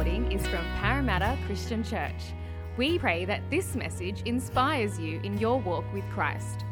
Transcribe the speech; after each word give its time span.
recording 0.00 0.32
is 0.32 0.46
from 0.46 0.64
Parramatta 0.78 1.36
Christian 1.44 1.84
Church. 1.84 2.32
We 2.78 2.98
pray 2.98 3.26
that 3.26 3.42
this 3.50 3.74
message 3.74 4.22
inspires 4.24 4.98
you 4.98 5.20
in 5.22 5.36
your 5.36 5.60
walk 5.60 5.84
with 5.92 6.04
Christ. 6.08 6.64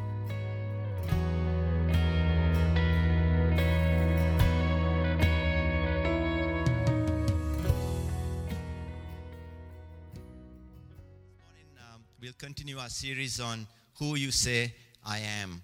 um, 11.77 12.03
we'll 12.23 12.33
continue 12.39 12.79
our 12.79 12.89
series 12.89 13.41
on 13.41 13.67
who 13.99 14.17
you 14.17 14.31
say 14.31 14.73
I 15.05 15.19
am. 15.19 15.63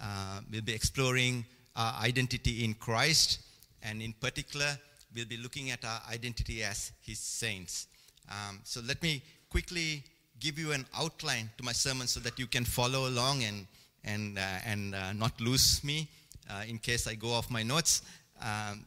Uh, 0.00 0.40
we'll 0.50 0.62
be 0.62 0.74
exploring 0.74 1.44
our 1.76 1.94
identity 2.02 2.64
in 2.64 2.74
Christ, 2.74 3.38
and 3.84 4.02
in 4.02 4.14
particular, 4.14 4.76
we'll 5.14 5.26
be 5.26 5.36
looking 5.36 5.70
at 5.70 5.84
our 5.84 6.00
identity 6.12 6.62
as 6.62 6.92
His 7.00 7.18
saints. 7.18 7.86
Um, 8.28 8.60
so, 8.64 8.80
let 8.86 9.02
me 9.02 9.22
quickly 9.48 10.02
give 10.40 10.58
you 10.58 10.72
an 10.72 10.86
outline 10.98 11.50
to 11.58 11.64
my 11.64 11.72
sermon 11.72 12.06
so 12.06 12.20
that 12.20 12.38
you 12.38 12.46
can 12.46 12.64
follow 12.64 13.08
along 13.08 13.44
and, 13.44 13.66
and, 14.04 14.38
uh, 14.38 14.42
and 14.66 14.94
uh, 14.94 15.12
not 15.12 15.40
lose 15.40 15.82
me 15.84 16.08
uh, 16.50 16.62
in 16.68 16.78
case 16.78 17.06
I 17.06 17.14
go 17.14 17.30
off 17.30 17.50
my 17.50 17.62
notes. 17.62 18.02
Um, 18.42 18.84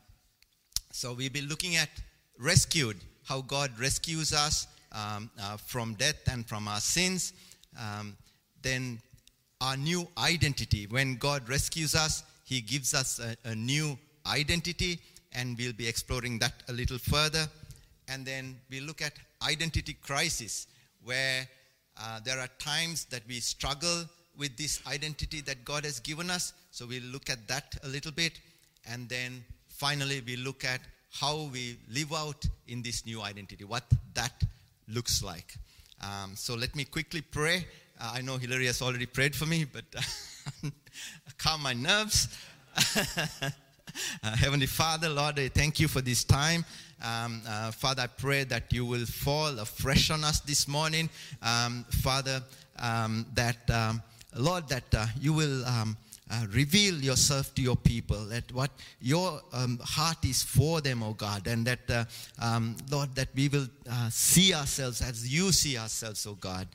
so 0.91 1.13
we'll 1.13 1.30
be 1.30 1.41
looking 1.41 1.76
at 1.76 1.90
rescued, 2.40 2.98
how 3.23 3.41
God 3.41 3.71
rescues 3.80 4.34
us 4.34 4.68
um, 4.91 5.30
uh, 5.41 5.57
from 5.57 5.94
death 5.96 6.21
and 6.32 6.48
from 6.48 6.68
our 6.68 6.80
sins. 6.80 7.34
Um, 7.80 8.16
then 8.62 8.99
our 9.62 9.77
new 9.77 10.07
identity. 10.18 10.88
When 10.88 11.16
God 11.16 11.48
rescues 11.49 11.96
us, 11.96 12.23
He 12.44 12.62
gives 12.62 12.94
us 12.94 13.20
a, 13.20 13.49
a 13.49 13.55
new 13.55 13.98
identity, 14.26 14.99
and 15.38 15.55
we'll 15.58 15.73
be 15.73 15.88
exploring 15.88 16.40
that 16.40 16.54
a 16.68 16.73
little 16.73 16.98
further. 16.98 17.48
And 18.09 18.26
then 18.26 18.58
we 18.72 18.80
look 18.80 19.02
at 19.04 19.14
identity 19.48 19.94
crisis, 19.94 20.68
where 21.04 21.48
uh, 21.96 22.20
there 22.26 22.40
are 22.40 22.49
times 22.57 23.05
that 23.05 23.21
we 23.27 23.40
struggle 23.40 24.05
with 24.38 24.57
this 24.57 24.82
identity 24.88 25.41
that 25.41 25.63
God 25.63 25.85
has 25.85 25.99
given 25.99 26.32
us. 26.32 26.54
So 26.71 26.88
we'll 26.88 27.04
look 27.04 27.29
at 27.29 27.48
that 27.48 27.76
a 27.84 27.88
little 27.88 28.12
bit. 28.12 28.40
And 28.90 29.07
then 29.10 29.44
finally, 29.68 30.21
we 30.26 30.38
look 30.38 30.66
at 30.66 30.82
how 31.12 31.49
we 31.54 31.77
live 31.94 32.13
out 32.13 32.44
in 32.68 32.82
this 32.82 33.05
new 33.05 33.22
identity, 33.22 33.63
what 33.63 33.84
that 34.16 34.44
looks 34.88 35.24
like. 35.24 35.55
Um, 36.01 36.35
so 36.35 36.55
let 36.55 36.76
me 36.76 36.84
quickly 36.84 37.22
pray. 37.22 37.66
Uh, 37.99 38.13
I 38.16 38.22
know 38.22 38.38
Hilary 38.38 38.66
has 38.68 38.82
already 38.82 39.05
prayed 39.05 39.35
for 39.35 39.46
me, 39.46 39.66
but 39.66 39.85
calm 41.38 41.62
my 41.62 41.74
nerves. 41.74 42.27
Uh, 44.24 44.35
Heavenly 44.35 44.66
Father, 44.66 45.10
Lord, 45.10 45.40
I 45.40 45.48
thank 45.49 45.80
you 45.80 45.88
for 45.88 46.02
this 46.02 46.24
time. 46.24 46.66
Um, 47.04 47.41
uh, 47.48 47.71
Father, 47.71 48.04
I 48.04 48.07
pray 48.07 48.44
that 48.46 48.74
you 48.74 48.85
will 48.85 49.05
fall 49.05 49.60
afresh 49.60 50.10
on 50.10 50.24
us 50.24 50.40
this 50.40 50.68
morning. 50.68 51.10
Um, 51.41 51.85
Father, 51.90 52.41
um, 52.79 53.26
that, 53.35 53.70
um, 53.70 54.02
Lord, 54.35 54.68
that 54.70 54.94
uh, 54.96 55.05
you 55.20 55.34
will 55.34 55.66
um, 55.66 55.98
uh, 56.29 56.46
reveal 56.52 56.96
yourself 56.96 57.54
to 57.55 57.62
your 57.62 57.76
people, 57.76 58.26
that 58.26 58.52
what 58.52 58.71
your 58.99 59.41
um, 59.54 59.79
heart 59.84 60.26
is 60.26 60.44
for 60.44 60.82
them, 60.82 61.04
oh 61.04 61.13
God, 61.13 61.48
and 61.48 61.66
that, 61.66 61.90
uh, 61.90 62.05
um, 62.41 62.76
Lord, 62.91 63.16
that 63.16 63.29
we 63.35 63.48
will 63.48 63.68
uh, 63.90 64.09
see 64.09 64.53
ourselves 64.53 65.01
as 65.01 65.31
you 65.31 65.51
see 65.51 65.78
ourselves, 65.78 66.25
oh 66.25 66.35
God. 66.35 66.68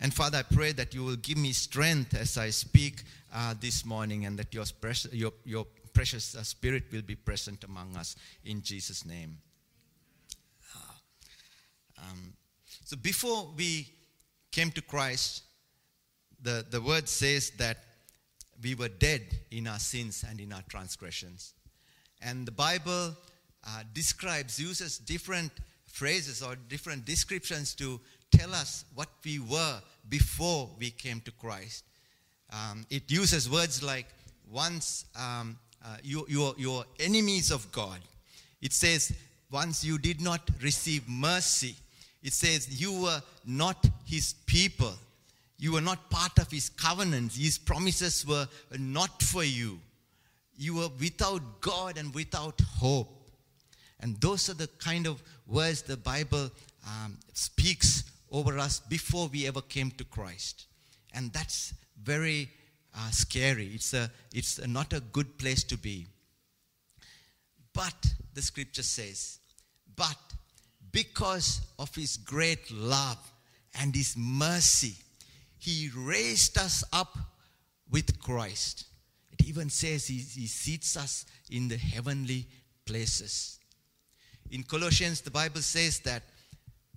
And 0.00 0.14
Father, 0.14 0.38
I 0.38 0.54
pray 0.54 0.72
that 0.72 0.94
you 0.94 1.04
will 1.04 1.16
give 1.16 1.38
me 1.38 1.52
strength 1.52 2.14
as 2.14 2.38
I 2.38 2.50
speak 2.50 3.02
uh, 3.34 3.54
this 3.60 3.84
morning, 3.84 4.26
and 4.26 4.38
that 4.38 4.52
your, 4.54 4.64
precious, 4.80 5.12
your, 5.12 5.32
your 5.44 5.66
precious 5.92 6.36
Spirit 6.42 6.84
will 6.92 7.02
be 7.02 7.14
present 7.14 7.64
among 7.64 7.96
us 7.96 8.16
in 8.44 8.62
Jesus' 8.62 9.04
name. 9.04 9.38
Um, 12.02 12.32
so 12.84 12.96
before 12.96 13.48
we 13.56 13.88
came 14.50 14.70
to 14.72 14.82
Christ, 14.82 15.42
the, 16.42 16.64
the 16.68 16.80
word 16.80 17.08
says 17.08 17.50
that 17.58 17.78
we 18.62 18.74
were 18.74 18.88
dead 18.88 19.22
in 19.50 19.66
our 19.66 19.78
sins 19.78 20.24
and 20.28 20.40
in 20.40 20.52
our 20.52 20.62
transgressions. 20.68 21.54
And 22.22 22.46
the 22.46 22.52
Bible 22.52 23.16
uh, 23.66 23.82
describes, 23.92 24.58
uses 24.58 24.98
different 24.98 25.52
phrases 25.86 26.42
or 26.42 26.56
different 26.68 27.04
descriptions 27.04 27.74
to 27.74 28.00
tell 28.30 28.54
us 28.54 28.84
what 28.94 29.08
we 29.24 29.38
were 29.38 29.80
before 30.08 30.70
we 30.78 30.90
came 30.90 31.20
to 31.22 31.30
Christ. 31.32 31.84
Um, 32.52 32.86
it 32.90 33.10
uses 33.10 33.48
words 33.48 33.82
like 33.82 34.06
once 34.50 35.04
um, 35.18 35.58
uh, 35.84 35.96
you, 36.02 36.26
you, 36.28 36.54
you 36.58 36.72
are 36.72 36.84
enemies 36.98 37.50
of 37.50 37.70
God. 37.72 37.98
It 38.60 38.72
says 38.72 39.12
once 39.50 39.84
you 39.84 39.98
did 39.98 40.20
not 40.20 40.48
receive 40.62 41.08
mercy. 41.08 41.74
It 42.22 42.32
says 42.32 42.80
you 42.80 43.02
were 43.02 43.22
not 43.46 43.86
his 44.04 44.34
people. 44.46 44.92
You 45.58 45.72
were 45.72 45.80
not 45.80 46.10
part 46.10 46.38
of 46.38 46.50
his 46.50 46.68
covenant. 46.70 47.32
His 47.32 47.58
promises 47.58 48.26
were 48.26 48.46
not 48.78 49.22
for 49.22 49.44
you. 49.44 49.78
You 50.56 50.74
were 50.76 50.88
without 51.00 51.60
God 51.60 51.98
and 51.98 52.14
without 52.14 52.60
hope. 52.78 53.08
And 54.00 54.16
those 54.20 54.48
are 54.48 54.54
the 54.54 54.68
kind 54.78 55.06
of 55.06 55.22
words 55.46 55.82
the 55.82 55.96
Bible 55.96 56.50
um, 56.86 57.18
speaks 57.32 58.04
over 58.30 58.58
us 58.58 58.80
before 58.80 59.28
we 59.28 59.46
ever 59.46 59.60
came 59.60 59.90
to 59.92 60.04
Christ. 60.04 60.66
And 61.12 61.32
that's 61.32 61.74
very 62.02 62.48
uh, 62.96 63.10
scary. 63.10 63.70
It's, 63.74 63.94
a, 63.94 64.10
it's 64.32 64.58
a, 64.58 64.66
not 64.66 64.92
a 64.92 65.00
good 65.00 65.38
place 65.38 65.64
to 65.64 65.78
be. 65.78 66.06
But 67.72 68.06
the 68.34 68.42
scripture 68.42 68.82
says, 68.82 69.38
but 69.96 70.16
because 70.92 71.60
of 71.78 71.94
his 71.94 72.16
great 72.16 72.70
love 72.70 73.18
and 73.78 73.94
his 73.94 74.16
mercy, 74.16 74.94
he 75.58 75.90
raised 75.94 76.58
us 76.58 76.82
up 76.92 77.16
with 77.90 78.18
Christ. 78.20 78.86
It 79.32 79.46
even 79.46 79.70
says 79.70 80.06
he, 80.06 80.18
he 80.18 80.46
seats 80.46 80.96
us 80.96 81.26
in 81.50 81.68
the 81.68 81.76
heavenly 81.76 82.46
places. 82.86 83.58
In 84.50 84.62
Colossians, 84.64 85.20
the 85.20 85.30
Bible 85.30 85.60
says 85.60 86.00
that 86.00 86.22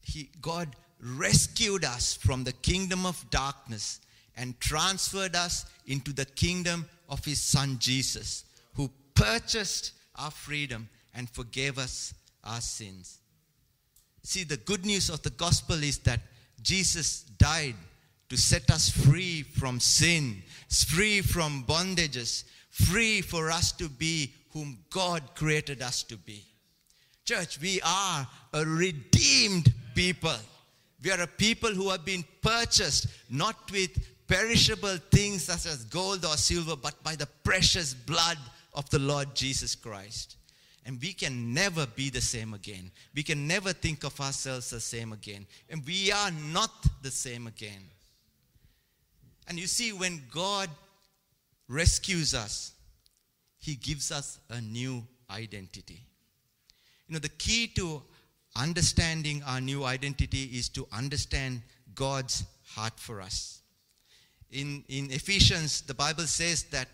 he, 0.02 0.30
God 0.42 0.76
rescued 1.00 1.86
us 1.86 2.16
from 2.16 2.44
the 2.44 2.54
kingdom 2.54 3.06
of 3.06 3.30
darkness 3.30 4.00
and 4.36 4.60
transferred 4.60 5.36
us 5.36 5.66
into 5.86 6.14
the 6.14 6.26
kingdom 6.26 6.86
of 7.10 7.24
his 7.26 7.42
son 7.42 7.78
Jesus, 7.80 8.46
who 8.76 8.90
purchased 9.16 9.92
our 10.16 10.32
freedom 10.32 10.90
and 11.14 11.30
forgave 11.30 11.78
us 11.78 12.14
our 12.44 12.62
sins. 12.62 13.20
See, 14.24 14.44
the 14.44 14.58
good 14.58 14.86
news 14.86 15.10
of 15.10 15.22
the 15.22 15.30
gospel 15.32 15.84
is 15.84 15.98
that 16.00 16.22
Jesus 16.62 17.24
died 17.38 17.76
to 18.30 18.38
set 18.38 18.72
us 18.72 18.90
free 18.90 19.44
from 19.44 19.80
sin, 19.80 20.42
free 20.70 21.22
from 21.22 21.66
bondages, 21.68 22.46
free 22.70 23.22
for 23.22 23.52
us 23.52 23.72
to 23.74 23.90
be 23.90 24.34
whom 24.52 24.80
God 24.90 25.22
created 25.36 25.82
us 25.82 26.04
to 26.04 26.18
be. 26.18 26.46
Church, 27.26 27.60
we 27.60 27.80
are 27.86 28.28
a 28.54 28.66
redeemed 28.66 29.74
people. 29.94 30.36
We 31.04 31.12
are 31.12 31.22
a 31.22 31.28
people 31.28 31.70
who 31.70 31.90
have 31.90 32.06
been 32.06 32.24
purchased 32.42 33.08
not 33.30 33.72
with 33.72 33.92
perishable 34.28 34.98
things 35.12 35.46
such 35.46 35.66
as 35.66 35.84
gold 35.86 36.26
or 36.26 36.38
silver, 36.38 36.76
but 36.76 37.02
by 37.04 37.16
the 37.16 37.28
precious 37.44 37.94
blood 37.94 38.38
of 38.74 38.90
the 38.90 39.00
Lord 39.00 39.36
Jesus 39.36 39.76
Christ. 39.76 40.38
And 40.86 41.00
we 41.02 41.14
can 41.14 41.54
never 41.54 41.86
be 41.86 42.10
the 42.10 42.22
same 42.22 42.54
again. 42.54 42.92
We 43.16 43.24
can 43.24 43.48
never 43.48 43.72
think 43.72 44.04
of 44.04 44.20
ourselves 44.20 44.70
the 44.70 44.82
same 44.82 45.14
again. 45.14 45.46
And 45.70 45.86
we 45.86 46.12
are 46.12 46.32
not 46.52 46.72
the 47.02 47.12
same 47.12 47.48
again. 47.48 47.84
And 49.48 49.58
you 49.58 49.68
see, 49.68 49.94
when 49.94 50.22
God 50.32 50.70
rescues 51.70 52.34
us, 52.34 52.74
He 53.60 53.76
gives 53.76 54.12
us 54.12 54.40
a 54.50 54.60
new 54.60 55.04
identity. 55.30 56.06
You 57.08 57.14
know, 57.14 57.20
the 57.20 57.30
key 57.30 57.68
to 57.76 58.02
understanding 58.56 59.42
our 59.46 59.62
new 59.62 59.86
identity 59.86 60.44
is 60.44 60.70
to 60.70 60.88
understand 60.92 61.62
God's 61.96 62.44
heart 62.66 63.00
for 63.00 63.22
us. 63.22 63.63
In, 64.54 64.84
in 64.88 65.12
Ephesians, 65.12 65.82
the 65.82 65.94
Bible 65.94 66.26
says 66.26 66.64
that 66.66 66.88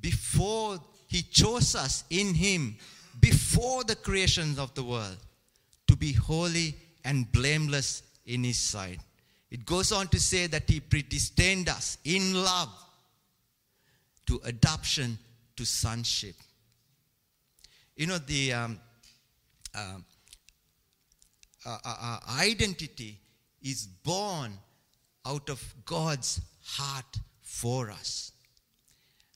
before 0.00 0.78
He 1.06 1.22
chose 1.22 1.74
us 1.74 2.04
in 2.10 2.34
Him, 2.34 2.76
before 3.20 3.84
the 3.84 3.96
creation 3.96 4.58
of 4.58 4.74
the 4.74 4.82
world, 4.82 5.18
to 5.86 5.96
be 5.96 6.12
holy 6.12 6.74
and 7.04 7.30
blameless 7.30 8.02
in 8.26 8.44
His 8.44 8.58
sight. 8.58 9.00
It 9.50 9.66
goes 9.66 9.92
on 9.92 10.08
to 10.08 10.18
say 10.18 10.46
that 10.46 10.68
He 10.68 10.80
predestined 10.80 11.68
us 11.68 11.98
in 12.04 12.32
love 12.32 12.70
to 14.26 14.40
adoption 14.44 15.18
to 15.56 15.66
sonship. 15.66 16.36
You 17.96 18.06
know, 18.06 18.18
the 18.18 18.54
um, 18.54 18.80
uh, 19.74 19.96
uh, 21.66 21.78
uh, 21.84 22.18
identity 22.40 23.18
is 23.62 23.86
born 23.86 24.52
out 25.26 25.50
of 25.50 25.62
God's 25.84 26.40
heart 26.64 27.18
for 27.42 27.90
us. 27.90 28.32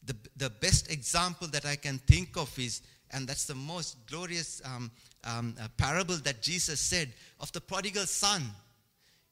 The, 0.05 0.17
the 0.37 0.51
best 0.51 0.91
example 0.91 1.49
that 1.49 1.67
I 1.67 1.77
can 1.77 1.99
think 1.99 2.37
of 2.37 2.57
is 2.59 2.83
and 3.13 3.27
that's 3.27 3.45
the 3.45 3.55
most 3.55 3.97
glorious 4.07 4.61
um, 4.65 4.91
um, 5.25 5.55
uh, 5.61 5.69
parable 5.77 6.17
that 6.17 6.43
Jesus 6.43 6.81
said 6.81 7.13
of 7.41 7.53
the 7.53 7.61
prodigal 7.61 8.07
son. 8.07 8.43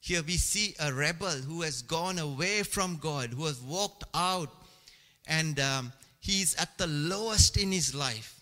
Here 0.00 0.23
we 0.23 0.37
see 0.37 0.75
a 0.81 0.93
rebel 0.93 1.29
who 1.29 1.62
has 1.62 1.82
gone 1.82 2.19
away 2.19 2.62
from 2.62 2.99
God, 2.99 3.31
who 3.31 3.46
has 3.46 3.61
walked 3.61 4.05
out, 4.14 4.50
and 5.26 5.58
um, 5.61 5.93
he's 6.20 6.55
at 6.56 6.76
the 6.79 6.87
lowest 6.87 7.56
in 7.56 7.73
his 7.73 7.94
life. 7.94 8.41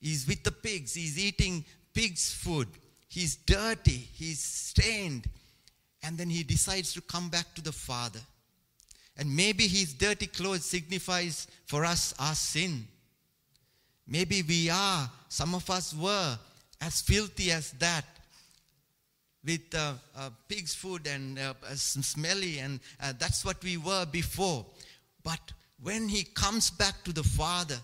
He's 0.00 0.26
with 0.26 0.42
the 0.42 0.52
pigs, 0.52 0.94
he's 0.94 1.18
eating 1.18 1.64
pig's 1.94 2.32
food, 2.32 2.68
he's 3.08 3.36
dirty, 3.36 4.08
he's 4.12 4.40
stained, 4.40 5.26
and 6.02 6.18
then 6.18 6.30
he 6.30 6.42
decides 6.42 6.92
to 6.94 7.00
come 7.02 7.28
back 7.28 7.54
to 7.54 7.62
the 7.62 7.72
Father. 7.72 8.20
And 9.16 9.34
maybe 9.34 9.66
his 9.66 9.92
dirty 9.92 10.26
clothes 10.26 10.64
signifies 10.64 11.46
for 11.66 11.84
us 11.84 12.14
our 12.18 12.34
sin. 12.34 12.86
Maybe 14.06 14.42
we 14.42 14.70
are, 14.70 15.10
some 15.28 15.54
of 15.54 15.68
us 15.70 15.94
were, 15.94 16.38
as 16.80 17.00
filthy 17.02 17.52
as 17.52 17.72
that, 17.72 18.04
with 19.44 19.74
uh, 19.74 19.94
uh, 20.16 20.30
pig's 20.48 20.74
food 20.74 21.06
and 21.06 21.38
uh, 21.38 21.54
smelly, 21.74 22.58
and 22.58 22.80
uh, 23.02 23.12
that's 23.18 23.44
what 23.44 23.62
we 23.62 23.76
were 23.76 24.06
before. 24.06 24.66
But 25.22 25.52
when 25.82 26.08
he 26.08 26.24
comes 26.24 26.70
back 26.70 27.02
to 27.04 27.12
the 27.12 27.22
Father, 27.22 27.78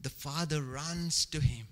the 0.00 0.10
Father 0.10 0.62
runs 0.62 1.26
to 1.26 1.40
him. 1.40 1.66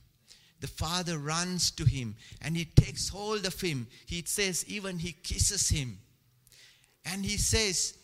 The 0.60 0.66
Father 0.68 1.18
runs 1.18 1.70
to 1.72 1.84
him 1.84 2.16
and 2.42 2.56
he 2.56 2.64
takes 2.64 3.08
hold 3.08 3.44
of 3.46 3.60
him. 3.60 3.86
He 4.06 4.22
says, 4.24 4.64
even 4.66 4.98
he 4.98 5.12
kisses 5.12 5.68
him. 5.68 5.98
And 7.04 7.24
he 7.24 7.36
says, 7.36 7.94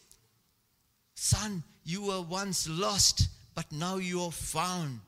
Son, 1.22 1.62
you 1.84 2.02
were 2.02 2.20
once 2.20 2.68
lost, 2.68 3.28
but 3.54 3.70
now 3.70 3.94
you 3.98 4.20
are 4.22 4.32
found. 4.32 4.98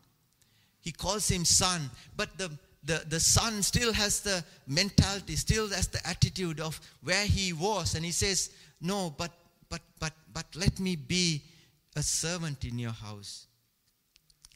He 0.81 0.93
calls 0.93 1.29
him 1.29 1.45
son, 1.45 1.91
but 2.17 2.39
the, 2.39 2.53
the, 2.85 3.03
the 3.09 3.19
son 3.19 3.65
still 3.65 3.93
has 3.93 4.21
the 4.21 4.45
mentality, 4.69 5.35
still 5.35 5.69
has 5.71 5.89
the 5.89 6.07
attitude 6.07 6.61
of 6.61 6.81
where 7.03 7.27
he 7.27 7.53
was. 7.53 7.97
And 7.97 8.05
he 8.05 8.13
says, 8.13 8.51
No, 8.81 9.13
but 9.19 9.33
but 9.69 9.81
but 9.99 10.13
but 10.33 10.47
let 10.55 10.79
me 10.79 10.95
be 10.95 11.43
a 11.97 12.03
servant 12.03 12.65
in 12.65 12.79
your 12.79 12.93
house. 12.93 13.49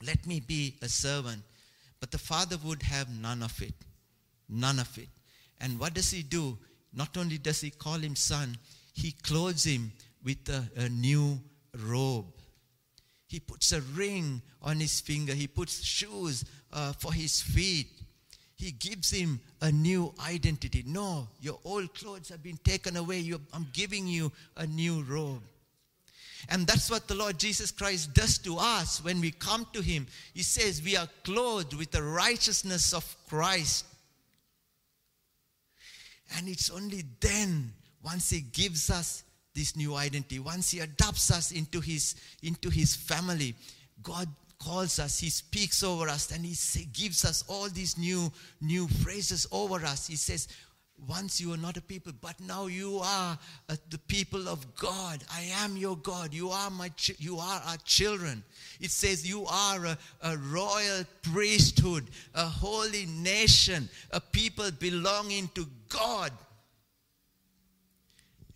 Let 0.00 0.28
me 0.28 0.38
be 0.38 0.76
a 0.80 0.88
servant. 0.88 1.42
But 1.98 2.12
the 2.12 2.18
father 2.18 2.56
would 2.64 2.84
have 2.84 3.08
none 3.10 3.42
of 3.42 3.60
it. 3.60 3.74
None 4.48 4.78
of 4.78 4.96
it. 4.96 5.08
And 5.60 5.80
what 5.80 5.94
does 5.94 6.12
he 6.12 6.22
do? 6.22 6.56
Not 6.94 7.16
only 7.16 7.36
does 7.36 7.60
he 7.62 7.70
call 7.70 7.98
him 7.98 8.14
son, 8.14 8.58
he 8.94 9.10
clothes 9.10 9.64
him 9.64 9.90
with 10.22 10.48
a, 10.48 10.68
a 10.80 10.88
new 10.88 11.40
robe. 11.84 12.26
He 13.26 13.40
puts 13.40 13.72
a 13.72 13.80
ring 13.80 14.40
on 14.62 14.80
his 14.80 15.00
finger. 15.00 15.34
He 15.34 15.46
puts 15.46 15.84
shoes 15.84 16.44
uh, 16.72 16.92
for 16.94 17.12
his 17.12 17.40
feet. 17.40 17.88
He 18.56 18.72
gives 18.72 19.10
him 19.10 19.40
a 19.60 19.70
new 19.70 20.12
identity. 20.26 20.82
No, 20.86 21.28
your 21.40 21.58
old 21.64 21.94
clothes 21.94 22.28
have 22.30 22.42
been 22.42 22.56
taken 22.64 22.96
away. 22.96 23.20
You're, 23.20 23.40
I'm 23.52 23.68
giving 23.72 24.06
you 24.08 24.32
a 24.56 24.66
new 24.66 25.02
robe. 25.02 25.42
And 26.48 26.66
that's 26.66 26.90
what 26.90 27.06
the 27.06 27.14
Lord 27.14 27.38
Jesus 27.38 27.70
Christ 27.70 28.14
does 28.14 28.38
to 28.38 28.56
us 28.58 29.04
when 29.04 29.20
we 29.20 29.30
come 29.30 29.66
to 29.74 29.82
Him. 29.82 30.06
He 30.34 30.42
says 30.42 30.82
we 30.82 30.96
are 30.96 31.08
clothed 31.24 31.74
with 31.74 31.90
the 31.90 32.02
righteousness 32.02 32.94
of 32.94 33.16
Christ. 33.28 33.84
And 36.36 36.48
it's 36.48 36.70
only 36.70 37.04
then, 37.20 37.72
once 38.02 38.30
He 38.30 38.40
gives 38.40 38.90
us 38.90 39.24
this 39.58 39.76
new 39.76 39.96
identity, 39.96 40.38
once 40.38 40.70
He 40.70 40.78
adopts 40.78 41.30
us 41.30 41.50
into 41.50 41.80
His, 41.80 42.14
into 42.42 42.70
his 42.70 42.94
family, 42.94 43.54
God 44.02 44.28
calls 44.58 44.98
us, 44.98 45.18
He 45.18 45.30
speaks 45.30 45.82
over 45.82 46.08
us, 46.08 46.30
and 46.30 46.44
He 46.44 46.54
say, 46.54 46.86
gives 46.92 47.24
us 47.24 47.44
all 47.48 47.68
these 47.68 47.98
new, 47.98 48.32
new 48.60 48.86
phrases 48.86 49.46
over 49.50 49.84
us. 49.84 50.06
He 50.06 50.16
says, 50.16 50.48
once 51.06 51.40
you 51.40 51.50
were 51.50 51.56
not 51.56 51.76
a 51.76 51.80
people, 51.80 52.12
but 52.20 52.34
now 52.40 52.66
you 52.66 52.98
are 53.02 53.38
uh, 53.68 53.76
the 53.90 53.98
people 53.98 54.48
of 54.48 54.74
God. 54.74 55.22
I 55.32 55.42
am 55.62 55.76
your 55.76 55.96
God. 55.96 56.34
You 56.34 56.50
are 56.50 56.70
my. 56.70 56.90
You 57.18 57.38
are 57.38 57.62
our 57.66 57.76
children. 57.84 58.42
It 58.80 58.90
says 58.90 59.28
you 59.28 59.46
are 59.46 59.86
a, 59.86 59.98
a 60.22 60.36
royal 60.36 61.04
priesthood, 61.22 62.10
a 62.34 62.46
holy 62.46 63.06
nation, 63.06 63.88
a 64.10 64.20
people 64.20 64.72
belonging 64.72 65.50
to 65.54 65.68
God. 65.88 66.32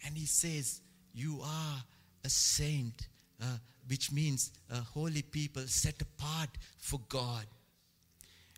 And 0.05 0.17
he 0.17 0.27
says 0.27 0.81
you 1.15 1.41
are 1.43 1.83
a 2.25 2.29
saint, 2.29 3.09
uh, 3.41 3.57
which 3.89 4.13
means 4.13 4.53
a 4.71 4.77
holy 4.77 5.23
people 5.23 5.63
set 5.67 6.01
apart 6.01 6.51
for 6.79 7.01
God. 7.09 7.45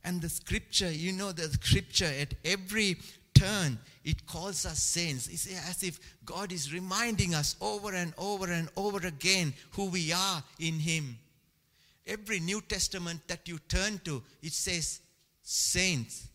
And 0.04 0.20
the 0.20 0.28
scripture, 0.28 0.90
you 0.90 1.12
know, 1.12 1.32
the 1.32 1.44
scripture 1.44 2.10
at 2.20 2.34
every 2.44 2.96
turn, 3.34 3.78
it 4.04 4.26
calls 4.26 4.66
us 4.66 4.78
saints. 4.78 5.28
It's 5.28 5.46
as 5.68 5.82
if 5.82 5.98
God 6.24 6.52
is 6.52 6.72
reminding 6.72 7.34
us 7.34 7.56
over 7.60 7.94
and 7.94 8.12
over 8.18 8.50
and 8.50 8.68
over 8.76 9.06
again 9.06 9.54
who 9.72 9.86
we 9.86 10.12
are 10.12 10.42
in 10.60 10.74
Him. 10.74 11.18
Every 12.06 12.38
New 12.38 12.60
Testament 12.60 13.20
that 13.28 13.48
you 13.48 13.58
turn 13.68 14.00
to, 14.04 14.22
it 14.42 14.52
says 14.52 15.00
saints. 15.42 16.28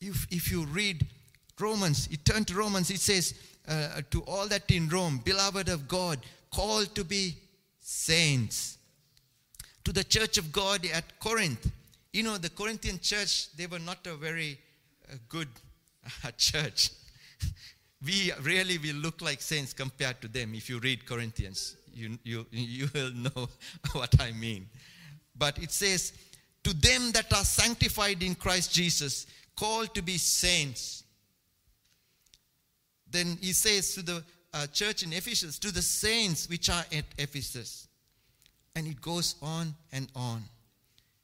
If, 0.00 0.26
if 0.30 0.50
you 0.50 0.66
read 0.66 1.06
Romans, 1.58 2.08
you 2.10 2.18
turn 2.18 2.44
to 2.46 2.54
Romans, 2.54 2.90
it 2.90 3.00
says, 3.00 3.34
uh, 3.68 4.00
to 4.10 4.22
all 4.22 4.48
that 4.48 4.70
in 4.70 4.88
Rome, 4.88 5.20
beloved 5.24 5.68
of 5.68 5.88
God, 5.88 6.18
called 6.50 6.94
to 6.94 7.04
be 7.04 7.36
saints. 7.80 8.78
To 9.84 9.92
the 9.92 10.04
church 10.04 10.38
of 10.38 10.52
God 10.52 10.86
at 10.92 11.18
Corinth, 11.18 11.70
you 12.12 12.22
know, 12.22 12.36
the 12.36 12.50
Corinthian 12.50 13.00
church, 13.00 13.54
they 13.56 13.66
were 13.66 13.78
not 13.78 14.06
a 14.06 14.14
very 14.14 14.58
uh, 15.10 15.16
good 15.28 15.48
at 16.24 16.38
church. 16.38 16.90
we 18.04 18.32
really 18.42 18.78
will 18.78 18.96
look 18.96 19.20
like 19.20 19.40
saints 19.40 19.72
compared 19.72 20.20
to 20.20 20.28
them. 20.28 20.54
If 20.54 20.68
you 20.68 20.78
read 20.78 21.06
Corinthians, 21.06 21.76
you, 21.94 22.18
you, 22.22 22.46
you 22.50 22.88
will 22.94 23.12
know 23.14 23.48
what 23.92 24.20
I 24.20 24.32
mean. 24.32 24.68
But 25.36 25.58
it 25.58 25.70
says, 25.70 26.12
To 26.64 26.74
them 26.74 27.12
that 27.12 27.32
are 27.32 27.44
sanctified 27.44 28.22
in 28.22 28.34
Christ 28.34 28.72
Jesus, 28.72 29.26
called 29.56 29.94
to 29.94 30.02
be 30.02 30.18
saints. 30.18 31.01
Then 33.12 33.38
he 33.40 33.52
says 33.52 33.94
to 33.94 34.02
the 34.02 34.24
uh, 34.54 34.66
church 34.68 35.02
in 35.02 35.12
Ephesus, 35.12 35.58
To 35.60 35.72
the 35.72 35.82
saints 35.82 36.48
which 36.48 36.68
are 36.68 36.84
at 36.92 37.04
Ephesus. 37.18 37.86
And 38.74 38.86
it 38.86 39.00
goes 39.00 39.36
on 39.42 39.74
and 39.92 40.08
on. 40.16 40.42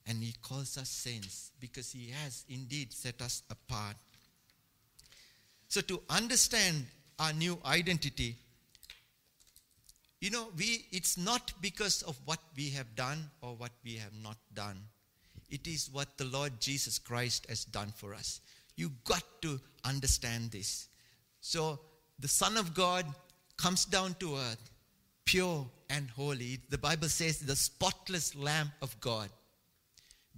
And 0.07 0.23
he 0.23 0.35
calls 0.43 0.79
us 0.79 0.89
saints 0.89 1.51
because 1.61 1.91
he 1.91 2.13
has 2.23 2.45
indeed 2.49 2.93
set 2.93 3.21
us 3.21 3.43
apart. 3.51 3.97
So, 5.69 5.81
to 5.83 6.01
understand 6.09 6.87
our 7.19 7.33
new 7.33 7.59
identity, 7.65 8.37
you 10.21 10.31
know, 10.31 10.49
we, 10.57 10.87
it's 10.91 11.17
not 11.19 11.53
because 11.61 12.03
of 12.03 12.19
what 12.25 12.39
we 12.57 12.71
have 12.71 12.95
done 12.97 13.31
or 13.43 13.55
what 13.55 13.73
we 13.85 13.97
have 13.97 14.13
not 14.23 14.37
done. 14.55 14.79
It 15.51 15.67
is 15.67 15.91
what 15.93 16.17
the 16.17 16.25
Lord 16.25 16.61
Jesus 16.61 16.99
Christ 16.99 17.47
has 17.49 17.65
done 17.65 17.93
for 17.97 18.15
us. 18.15 18.41
You 18.77 18.93
got 19.05 19.23
to 19.43 19.61
understand 19.85 20.51
this. 20.51 20.88
So, 21.41 21.81
the 22.19 22.29
Son 22.29 22.57
of 22.57 22.75
God 22.75 23.07
comes 23.57 23.85
down 23.85 24.15
to 24.21 24.37
earth, 24.37 24.71
pure 25.25 25.67
and 25.91 26.11
holy. 26.11 26.61
The 26.69 26.79
Bible 26.79 27.09
says, 27.09 27.39
the 27.39 27.57
spotless 27.57 28.35
Lamb 28.35 28.73
of 28.83 28.99
God, 29.01 29.31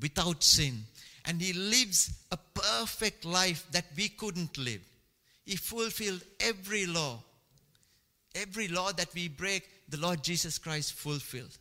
without 0.01 0.43
sin. 0.43 0.85
And 1.25 1.41
he 1.41 1.53
lives 1.53 2.13
a 2.33 2.37
perfect 2.37 3.25
life 3.25 3.67
that 3.73 3.87
we 3.97 4.09
couldn't 4.09 4.57
live. 4.59 4.81
He 5.45 5.57
fulfilled 5.57 6.23
every 6.41 6.87
law. 6.87 7.23
Every 8.35 8.69
law 8.69 8.93
that 8.93 9.13
we 9.15 9.29
break, 9.29 9.69
the 9.89 9.99
Lord 9.99 10.23
Jesus 10.23 10.59
Christ 10.59 10.95
fulfilled. 10.95 11.59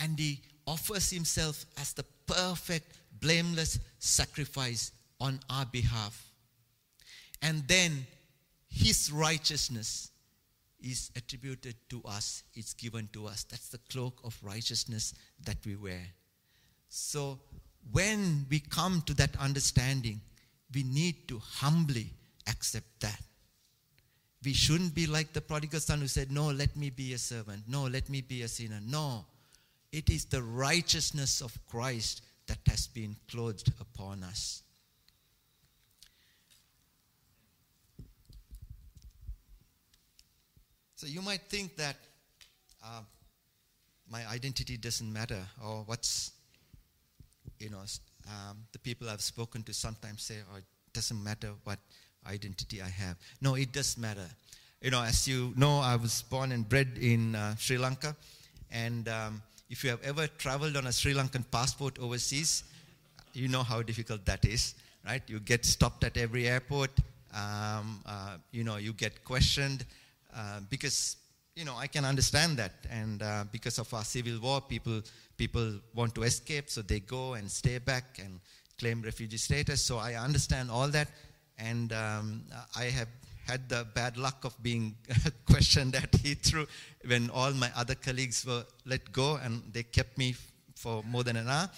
And 0.00 0.18
he 0.18 0.40
offers 0.66 1.10
himself 1.10 1.64
as 1.78 1.92
the 1.92 2.04
perfect, 2.26 2.96
blameless 3.20 3.78
sacrifice 3.98 4.92
on 5.20 5.40
our 5.50 5.66
behalf. 5.66 6.24
And 7.42 7.66
then 7.66 8.06
his 8.68 9.10
righteousness 9.10 10.10
is 10.80 11.10
attributed 11.16 11.74
to 11.90 12.02
us, 12.04 12.44
it's 12.54 12.74
given 12.74 13.08
to 13.12 13.26
us. 13.26 13.44
That's 13.44 13.68
the 13.68 13.80
cloak 13.90 14.20
of 14.24 14.38
righteousness 14.42 15.14
that 15.44 15.56
we 15.66 15.76
wear. 15.76 16.06
So 16.88 17.38
when 17.92 18.46
we 18.50 18.60
come 18.60 19.02
to 19.06 19.14
that 19.14 19.36
understanding, 19.38 20.20
we 20.74 20.82
need 20.82 21.28
to 21.28 21.38
humbly 21.38 22.12
accept 22.46 23.00
that. 23.00 23.20
We 24.44 24.52
shouldn't 24.52 24.94
be 24.94 25.06
like 25.06 25.32
the 25.32 25.40
prodigal 25.40 25.80
son 25.80 26.00
who 26.00 26.06
said, 26.06 26.30
No, 26.30 26.50
let 26.50 26.76
me 26.76 26.90
be 26.90 27.12
a 27.12 27.18
servant. 27.18 27.64
No, 27.66 27.84
let 27.84 28.08
me 28.08 28.20
be 28.20 28.42
a 28.42 28.48
sinner. 28.48 28.80
No, 28.86 29.24
it 29.90 30.08
is 30.10 30.26
the 30.26 30.42
righteousness 30.42 31.40
of 31.40 31.58
Christ 31.66 32.22
that 32.46 32.58
has 32.68 32.86
been 32.86 33.16
clothed 33.30 33.72
upon 33.80 34.22
us. 34.22 34.62
So 40.98 41.06
you 41.06 41.22
might 41.22 41.42
think 41.42 41.76
that 41.76 41.94
uh, 42.84 43.02
my 44.10 44.26
identity 44.26 44.76
doesn't 44.76 45.12
matter, 45.12 45.40
or 45.64 45.84
what's, 45.86 46.32
you 47.60 47.70
know, 47.70 47.82
um, 48.26 48.56
the 48.72 48.80
people 48.80 49.08
I've 49.08 49.20
spoken 49.20 49.62
to 49.62 49.72
sometimes 49.72 50.24
say, 50.24 50.38
oh, 50.52 50.56
it 50.56 50.64
doesn't 50.92 51.22
matter 51.22 51.52
what 51.62 51.78
identity 52.26 52.82
I 52.82 52.88
have. 52.88 53.16
No, 53.40 53.54
it 53.54 53.70
does 53.70 53.96
matter. 53.96 54.28
You 54.82 54.90
know, 54.90 55.00
as 55.00 55.28
you 55.28 55.52
know, 55.54 55.78
I 55.78 55.94
was 55.94 56.22
born 56.22 56.50
and 56.50 56.68
bred 56.68 56.98
in 57.00 57.36
uh, 57.36 57.54
Sri 57.54 57.78
Lanka. 57.78 58.16
And 58.72 59.06
um, 59.08 59.40
if 59.70 59.84
you 59.84 59.90
have 59.90 60.02
ever 60.02 60.26
traveled 60.26 60.76
on 60.76 60.88
a 60.88 60.92
Sri 60.92 61.14
Lankan 61.14 61.44
passport 61.48 61.96
overseas, 62.00 62.64
you 63.34 63.46
know 63.46 63.62
how 63.62 63.82
difficult 63.82 64.24
that 64.24 64.44
is, 64.44 64.74
right? 65.06 65.22
You 65.28 65.38
get 65.38 65.64
stopped 65.64 66.02
at 66.02 66.16
every 66.16 66.48
airport. 66.48 66.90
Um, 67.32 68.02
uh, 68.04 68.38
you 68.50 68.64
know, 68.64 68.78
you 68.78 68.92
get 68.92 69.24
questioned 69.24 69.84
uh, 70.34 70.60
because, 70.68 71.16
you 71.54 71.64
know, 71.64 71.76
I 71.76 71.86
can 71.86 72.04
understand 72.04 72.56
that. 72.58 72.72
And 72.90 73.22
uh, 73.22 73.44
because 73.50 73.78
of 73.78 73.92
our 73.92 74.04
civil 74.04 74.38
war, 74.40 74.60
people, 74.60 75.02
people 75.36 75.80
want 75.94 76.14
to 76.16 76.22
escape, 76.22 76.70
so 76.70 76.82
they 76.82 77.00
go 77.00 77.34
and 77.34 77.50
stay 77.50 77.78
back 77.78 78.18
and 78.22 78.40
claim 78.78 79.02
refugee 79.02 79.36
status. 79.36 79.82
So 79.82 79.98
I 79.98 80.14
understand 80.14 80.70
all 80.70 80.88
that. 80.88 81.08
And 81.58 81.92
um, 81.92 82.44
I 82.76 82.84
have 82.84 83.08
had 83.46 83.68
the 83.68 83.86
bad 83.94 84.16
luck 84.16 84.44
of 84.44 84.54
being 84.62 84.94
questioned 85.46 85.96
at 85.96 86.12
Heathrow 86.22 86.68
when 87.06 87.30
all 87.30 87.52
my 87.52 87.70
other 87.74 87.94
colleagues 87.94 88.44
were 88.44 88.64
let 88.84 89.10
go 89.10 89.36
and 89.36 89.62
they 89.72 89.82
kept 89.82 90.18
me 90.18 90.34
for 90.76 91.02
more 91.04 91.24
than 91.24 91.36
an 91.36 91.48
hour. 91.48 91.68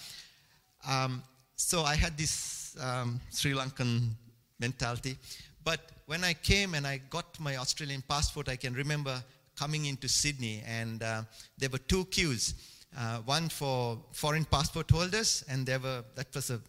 Um, 0.89 1.23
so 1.57 1.83
I 1.83 1.95
had 1.95 2.19
this 2.19 2.77
um, 2.81 3.21
Sri 3.31 3.53
Lankan 3.53 4.11
mentality. 4.59 5.17
But 5.65 5.81
when 6.11 6.25
I 6.25 6.35
came 6.35 6.75
and 6.75 6.89
I 6.89 7.01
got 7.09 7.39
my 7.39 7.57
Australian 7.59 8.03
passport, 8.03 8.49
I 8.49 8.57
can 8.57 8.75
remember 8.75 9.23
coming 9.57 9.85
into 9.85 10.09
Sydney 10.09 10.61
and 10.67 11.05
uh, 11.05 11.23
there 11.57 11.69
were 11.71 11.79
two 11.79 12.05
queues. 12.07 12.55
Uh, 12.99 13.19
one 13.19 13.49
for 13.49 13.97
foreign 14.11 14.45
passport 14.45 14.91
holders, 14.91 15.45
and 15.49 15.65
there 15.65 15.79
were 15.79 16.03
that 16.17 16.35
was 16.35 16.51
a, 16.51 16.61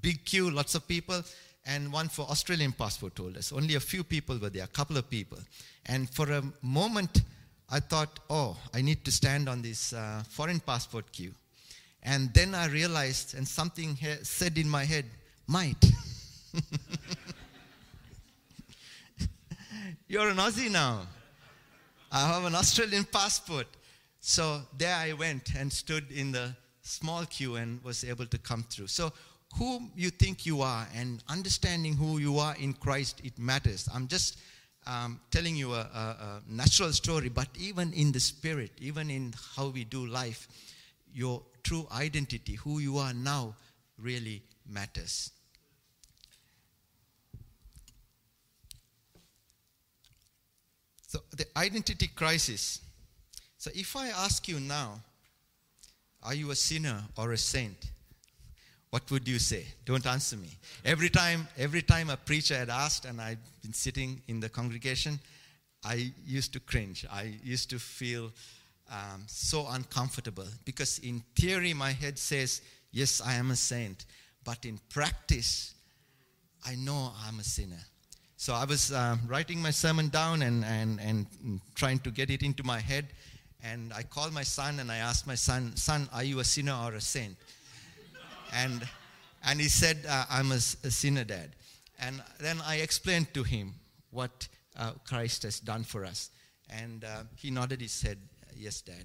big 0.00 0.24
queue, 0.24 0.48
lots 0.48 0.76
of 0.76 0.86
people, 0.86 1.20
and 1.66 1.92
one 1.92 2.08
for 2.08 2.22
Australian 2.30 2.70
passport 2.70 3.18
holders. 3.18 3.50
Only 3.50 3.74
a 3.74 3.80
few 3.80 4.04
people 4.04 4.38
were 4.38 4.50
there, 4.50 4.62
a 4.62 4.68
couple 4.68 4.96
of 4.96 5.10
people. 5.10 5.38
And 5.86 6.08
for 6.10 6.30
a 6.30 6.42
moment, 6.62 7.22
I 7.68 7.80
thought, 7.80 8.20
oh, 8.30 8.56
I 8.72 8.82
need 8.82 9.04
to 9.06 9.10
stand 9.10 9.48
on 9.48 9.60
this 9.60 9.92
uh, 9.92 10.22
foreign 10.28 10.60
passport 10.60 11.10
queue. 11.10 11.32
And 12.04 12.32
then 12.32 12.54
I 12.54 12.66
realized, 12.66 13.34
and 13.34 13.48
something 13.48 13.98
said 14.22 14.56
in 14.56 14.68
my 14.68 14.84
head, 14.84 15.06
might. 15.48 15.84
You're 20.10 20.30
an 20.30 20.38
Aussie 20.38 20.70
now. 20.70 21.02
I 22.10 22.26
have 22.26 22.46
an 22.46 22.54
Australian 22.54 23.04
passport. 23.04 23.66
So 24.20 24.62
there 24.78 24.94
I 24.96 25.12
went 25.12 25.54
and 25.54 25.70
stood 25.70 26.10
in 26.10 26.32
the 26.32 26.56
small 26.80 27.26
queue 27.26 27.56
and 27.56 27.84
was 27.84 28.04
able 28.04 28.24
to 28.24 28.38
come 28.38 28.64
through. 28.70 28.86
So 28.86 29.12
who 29.58 29.82
you 29.94 30.08
think 30.08 30.46
you 30.46 30.62
are 30.62 30.88
and 30.94 31.22
understanding 31.28 31.92
who 31.94 32.16
you 32.16 32.38
are 32.38 32.56
in 32.58 32.72
Christ, 32.72 33.20
it 33.22 33.38
matters. 33.38 33.86
I'm 33.94 34.08
just 34.08 34.38
um, 34.86 35.20
telling 35.30 35.56
you 35.56 35.74
a, 35.74 35.80
a, 35.80 35.80
a 35.80 36.42
natural 36.48 36.92
story, 36.94 37.28
but 37.28 37.48
even 37.58 37.92
in 37.92 38.10
the 38.10 38.20
spirit, 38.20 38.70
even 38.80 39.10
in 39.10 39.34
how 39.56 39.68
we 39.68 39.84
do 39.84 40.06
life, 40.06 40.48
your 41.12 41.42
true 41.62 41.86
identity, 41.92 42.54
who 42.54 42.78
you 42.78 42.96
are 42.96 43.12
now, 43.12 43.54
really 43.98 44.40
matters. 44.66 45.32
So, 51.08 51.20
the 51.34 51.46
identity 51.56 52.08
crisis. 52.14 52.82
So, 53.56 53.70
if 53.74 53.96
I 53.96 54.08
ask 54.08 54.46
you 54.46 54.60
now, 54.60 55.00
are 56.22 56.34
you 56.34 56.50
a 56.50 56.54
sinner 56.54 57.02
or 57.16 57.32
a 57.32 57.38
saint? 57.38 57.92
What 58.90 59.10
would 59.10 59.26
you 59.26 59.38
say? 59.38 59.64
Don't 59.86 60.06
answer 60.06 60.36
me. 60.36 60.50
Every 60.84 61.08
time, 61.08 61.48
every 61.56 61.80
time 61.80 62.10
a 62.10 62.18
preacher 62.18 62.54
had 62.54 62.68
asked, 62.68 63.06
and 63.06 63.22
I've 63.22 63.38
been 63.62 63.72
sitting 63.72 64.20
in 64.28 64.38
the 64.40 64.50
congregation, 64.50 65.18
I 65.82 66.12
used 66.26 66.52
to 66.52 66.60
cringe. 66.60 67.06
I 67.10 67.32
used 67.42 67.70
to 67.70 67.78
feel 67.78 68.30
um, 68.90 69.24
so 69.26 69.66
uncomfortable 69.66 70.46
because, 70.66 70.98
in 70.98 71.22
theory, 71.34 71.72
my 71.72 71.92
head 71.92 72.18
says, 72.18 72.60
Yes, 72.92 73.22
I 73.24 73.34
am 73.34 73.50
a 73.50 73.56
saint. 73.56 74.04
But 74.44 74.66
in 74.66 74.78
practice, 74.90 75.74
I 76.66 76.74
know 76.74 77.12
I'm 77.26 77.40
a 77.40 77.44
sinner. 77.44 77.82
So 78.40 78.54
I 78.54 78.64
was 78.66 78.92
uh, 78.92 79.16
writing 79.26 79.60
my 79.60 79.72
sermon 79.72 80.10
down 80.10 80.42
and, 80.42 80.64
and, 80.64 81.00
and 81.00 81.60
trying 81.74 81.98
to 81.98 82.10
get 82.12 82.30
it 82.30 82.44
into 82.44 82.62
my 82.62 82.78
head. 82.78 83.08
And 83.64 83.92
I 83.92 84.04
called 84.04 84.32
my 84.32 84.44
son 84.44 84.78
and 84.78 84.92
I 84.92 84.98
asked 84.98 85.26
my 85.26 85.34
son, 85.34 85.74
Son, 85.74 86.08
are 86.12 86.22
you 86.22 86.38
a 86.38 86.44
sinner 86.44 86.78
or 86.84 86.92
a 86.94 87.00
saint? 87.00 87.36
and, 88.54 88.86
and 89.44 89.60
he 89.60 89.68
said, 89.68 89.98
uh, 90.08 90.24
I'm 90.30 90.52
a, 90.52 90.54
a, 90.54 90.90
sinner, 90.90 91.24
Dad. 91.24 91.50
And 91.98 92.22
then 92.38 92.60
I 92.64 92.76
explained 92.76 93.34
to 93.34 93.42
him 93.42 93.74
what 94.12 94.46
uh, 94.78 94.92
Christ 95.04 95.42
has 95.42 95.58
done 95.58 95.82
for 95.82 96.04
us. 96.04 96.30
And 96.70 97.02
uh, 97.02 97.24
he 97.34 97.50
nodded 97.50 97.80
his 97.80 98.00
head, 98.00 98.18
Yes, 98.56 98.82
Dad. 98.82 99.04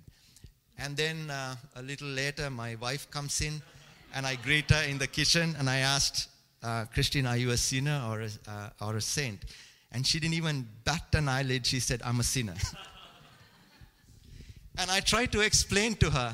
And 0.78 0.96
then 0.96 1.32
uh, 1.32 1.56
a 1.76 1.82
little 1.82 2.08
later, 2.08 2.52
my 2.52 2.76
wife 2.76 3.10
comes 3.10 3.42
in, 3.42 3.64
and 4.14 4.28
I 4.28 4.36
greet 4.36 4.70
her 4.70 4.84
in 4.84 5.00
the 5.00 5.08
kitchen, 5.08 5.56
and 5.58 5.68
I 5.68 5.78
asked, 5.78 6.30
uh, 6.64 6.86
Christine, 6.94 7.26
are 7.26 7.38
you 7.38 7.52
a 7.52 7.58
sinner 7.58 8.02
or 8.10 8.22
a, 8.22 8.30
uh, 8.48 8.70
or 8.82 8.98
a 8.98 9.02
saint? 9.02 9.40
And 9.92 10.08
she 10.08 10.20
didn't 10.20 10.36
even 10.36 10.68
bat 10.86 11.14
an 11.14 11.30
eyelid. 11.30 11.66
She 11.66 11.80
said, 11.80 12.02
I'm 12.04 12.20
a 12.20 12.24
sinner. 12.24 12.56
and 14.78 14.90
I 14.90 15.02
tried 15.02 15.32
to 15.34 15.42
explain 15.42 15.96
to 15.96 16.10
her 16.10 16.34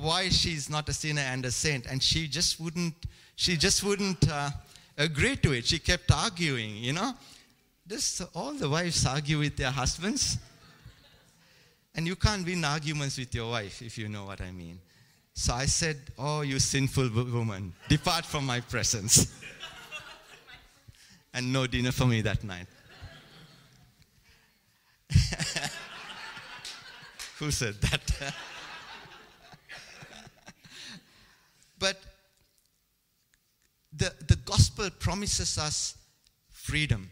why 0.00 0.28
she's 0.28 0.70
not 0.70 0.88
a 0.88 0.92
sinner 0.92 1.20
and 1.20 1.44
a 1.44 1.50
saint, 1.50 1.86
and 1.86 2.02
she 2.02 2.26
just 2.26 2.58
wouldn't. 2.58 2.94
She 3.36 3.56
just 3.56 3.82
wouldn't 3.82 4.30
uh, 4.30 4.50
agree 4.96 5.36
to 5.36 5.52
it. 5.52 5.66
She 5.66 5.78
kept 5.78 6.10
arguing. 6.10 6.76
You 6.76 6.94
know, 6.94 7.12
this 7.86 8.22
all 8.34 8.54
the 8.54 8.68
wives 8.68 9.04
argue 9.06 9.38
with 9.38 9.56
their 9.56 9.70
husbands, 9.70 10.38
and 11.94 12.06
you 12.06 12.16
can't 12.16 12.46
win 12.46 12.64
arguments 12.64 13.18
with 13.18 13.34
your 13.34 13.50
wife 13.50 13.82
if 13.82 13.98
you 13.98 14.08
know 14.08 14.24
what 14.24 14.40
I 14.40 14.50
mean. 14.50 14.80
So 15.34 15.52
I 15.52 15.66
said, 15.66 15.98
Oh, 16.16 16.40
you 16.42 16.60
sinful 16.60 17.10
woman, 17.10 17.74
depart 17.88 18.24
from 18.24 18.46
my 18.46 18.60
presence. 18.60 19.34
and 21.34 21.52
no 21.52 21.66
dinner 21.66 21.90
for 21.90 22.06
me 22.06 22.22
that 22.22 22.44
night. 22.44 22.68
Who 27.38 27.50
said 27.50 27.74
that? 27.80 28.32
but 31.80 31.98
the, 33.92 34.12
the 34.28 34.36
gospel 34.36 34.88
promises 34.90 35.58
us 35.58 35.96
freedom. 36.48 37.10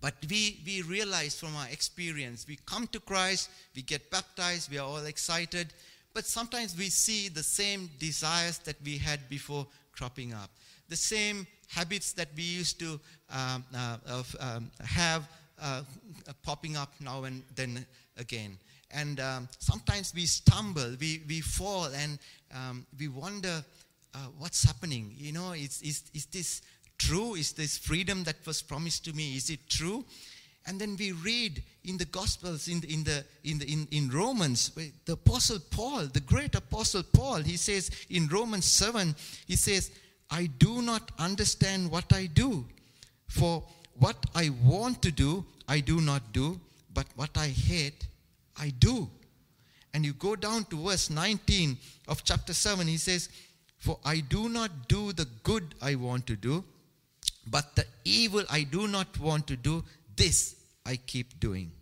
But 0.00 0.14
we, 0.30 0.60
we 0.64 0.82
realize 0.82 1.38
from 1.38 1.56
our 1.56 1.68
experience, 1.68 2.46
we 2.48 2.58
come 2.66 2.86
to 2.88 3.00
Christ, 3.00 3.50
we 3.74 3.82
get 3.82 4.10
baptized, 4.10 4.70
we 4.70 4.78
are 4.78 4.86
all 4.86 5.04
excited, 5.04 5.72
but 6.16 6.24
sometimes 6.24 6.74
we 6.78 6.88
see 6.88 7.28
the 7.28 7.42
same 7.42 7.90
desires 7.98 8.56
that 8.60 8.76
we 8.82 8.96
had 8.96 9.28
before 9.28 9.66
cropping 9.92 10.32
up, 10.32 10.48
the 10.88 10.96
same 10.96 11.46
habits 11.68 12.14
that 12.14 12.28
we 12.34 12.42
used 12.42 12.80
to 12.80 12.98
um, 13.28 13.62
uh, 13.76 14.22
um, 14.40 14.70
have 14.82 15.28
uh, 15.60 15.82
popping 16.42 16.74
up 16.74 16.90
now 17.00 17.24
and 17.24 17.42
then 17.54 17.84
again. 18.16 18.56
And 18.92 19.20
um, 19.20 19.46
sometimes 19.58 20.14
we 20.14 20.24
stumble, 20.24 20.96
we, 20.98 21.20
we 21.28 21.42
fall, 21.42 21.88
and 21.94 22.18
um, 22.54 22.86
we 22.98 23.08
wonder 23.08 23.62
uh, 24.14 24.18
what's 24.38 24.64
happening. 24.64 25.12
You 25.18 25.32
know, 25.32 25.52
is, 25.52 25.82
is, 25.82 26.04
is 26.14 26.24
this 26.32 26.62
true? 26.96 27.34
Is 27.34 27.52
this 27.52 27.76
freedom 27.76 28.24
that 28.24 28.36
was 28.46 28.62
promised 28.62 29.04
to 29.04 29.12
me? 29.12 29.36
Is 29.36 29.50
it 29.50 29.68
true? 29.68 30.02
And 30.66 30.80
then 30.80 30.96
we 30.98 31.12
read 31.12 31.62
in 31.84 31.96
the 31.96 32.04
Gospels, 32.06 32.66
in 32.66 32.80
the, 32.80 32.92
in, 32.92 33.04
the, 33.04 33.24
in, 33.44 33.58
the, 33.58 33.72
in, 33.72 33.88
in 33.92 34.10
Romans, 34.10 34.72
the 35.04 35.12
Apostle 35.12 35.60
Paul, 35.70 36.06
the 36.06 36.20
great 36.20 36.54
Apostle 36.56 37.04
Paul, 37.04 37.36
he 37.36 37.56
says 37.56 37.90
in 38.10 38.26
Romans 38.26 38.64
7, 38.64 39.14
he 39.46 39.54
says, 39.54 39.92
I 40.28 40.46
do 40.46 40.82
not 40.82 41.12
understand 41.18 41.90
what 41.90 42.12
I 42.12 42.26
do. 42.26 42.64
For 43.28 43.62
what 43.94 44.16
I 44.34 44.50
want 44.64 45.02
to 45.02 45.12
do, 45.12 45.44
I 45.68 45.80
do 45.80 46.00
not 46.00 46.32
do, 46.32 46.60
but 46.92 47.06
what 47.14 47.36
I 47.36 47.48
hate, 47.48 48.06
I 48.58 48.70
do. 48.70 49.08
And 49.94 50.04
you 50.04 50.14
go 50.14 50.34
down 50.34 50.64
to 50.66 50.82
verse 50.84 51.10
19 51.10 51.78
of 52.08 52.24
chapter 52.24 52.52
7, 52.52 52.86
he 52.88 52.96
says, 52.96 53.28
For 53.78 53.98
I 54.04 54.18
do 54.18 54.48
not 54.48 54.88
do 54.88 55.12
the 55.12 55.28
good 55.44 55.76
I 55.80 55.94
want 55.94 56.26
to 56.26 56.36
do, 56.36 56.64
but 57.46 57.76
the 57.76 57.86
evil 58.04 58.42
I 58.50 58.64
do 58.64 58.88
not 58.88 59.18
want 59.20 59.46
to 59.46 59.56
do, 59.56 59.84
this 60.16 60.55
I 60.86 60.96
keep 60.96 61.40
doing. 61.40 61.72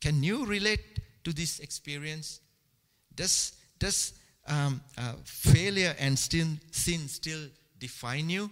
Can 0.00 0.22
you 0.22 0.46
relate 0.46 0.98
to 1.24 1.32
this 1.32 1.60
experience? 1.60 2.40
Does, 3.14 3.52
does 3.78 4.14
um, 4.48 4.80
uh, 4.98 5.12
failure 5.24 5.94
and 5.98 6.18
still, 6.18 6.48
sin 6.70 7.06
still 7.08 7.48
define 7.78 8.30
you? 8.30 8.50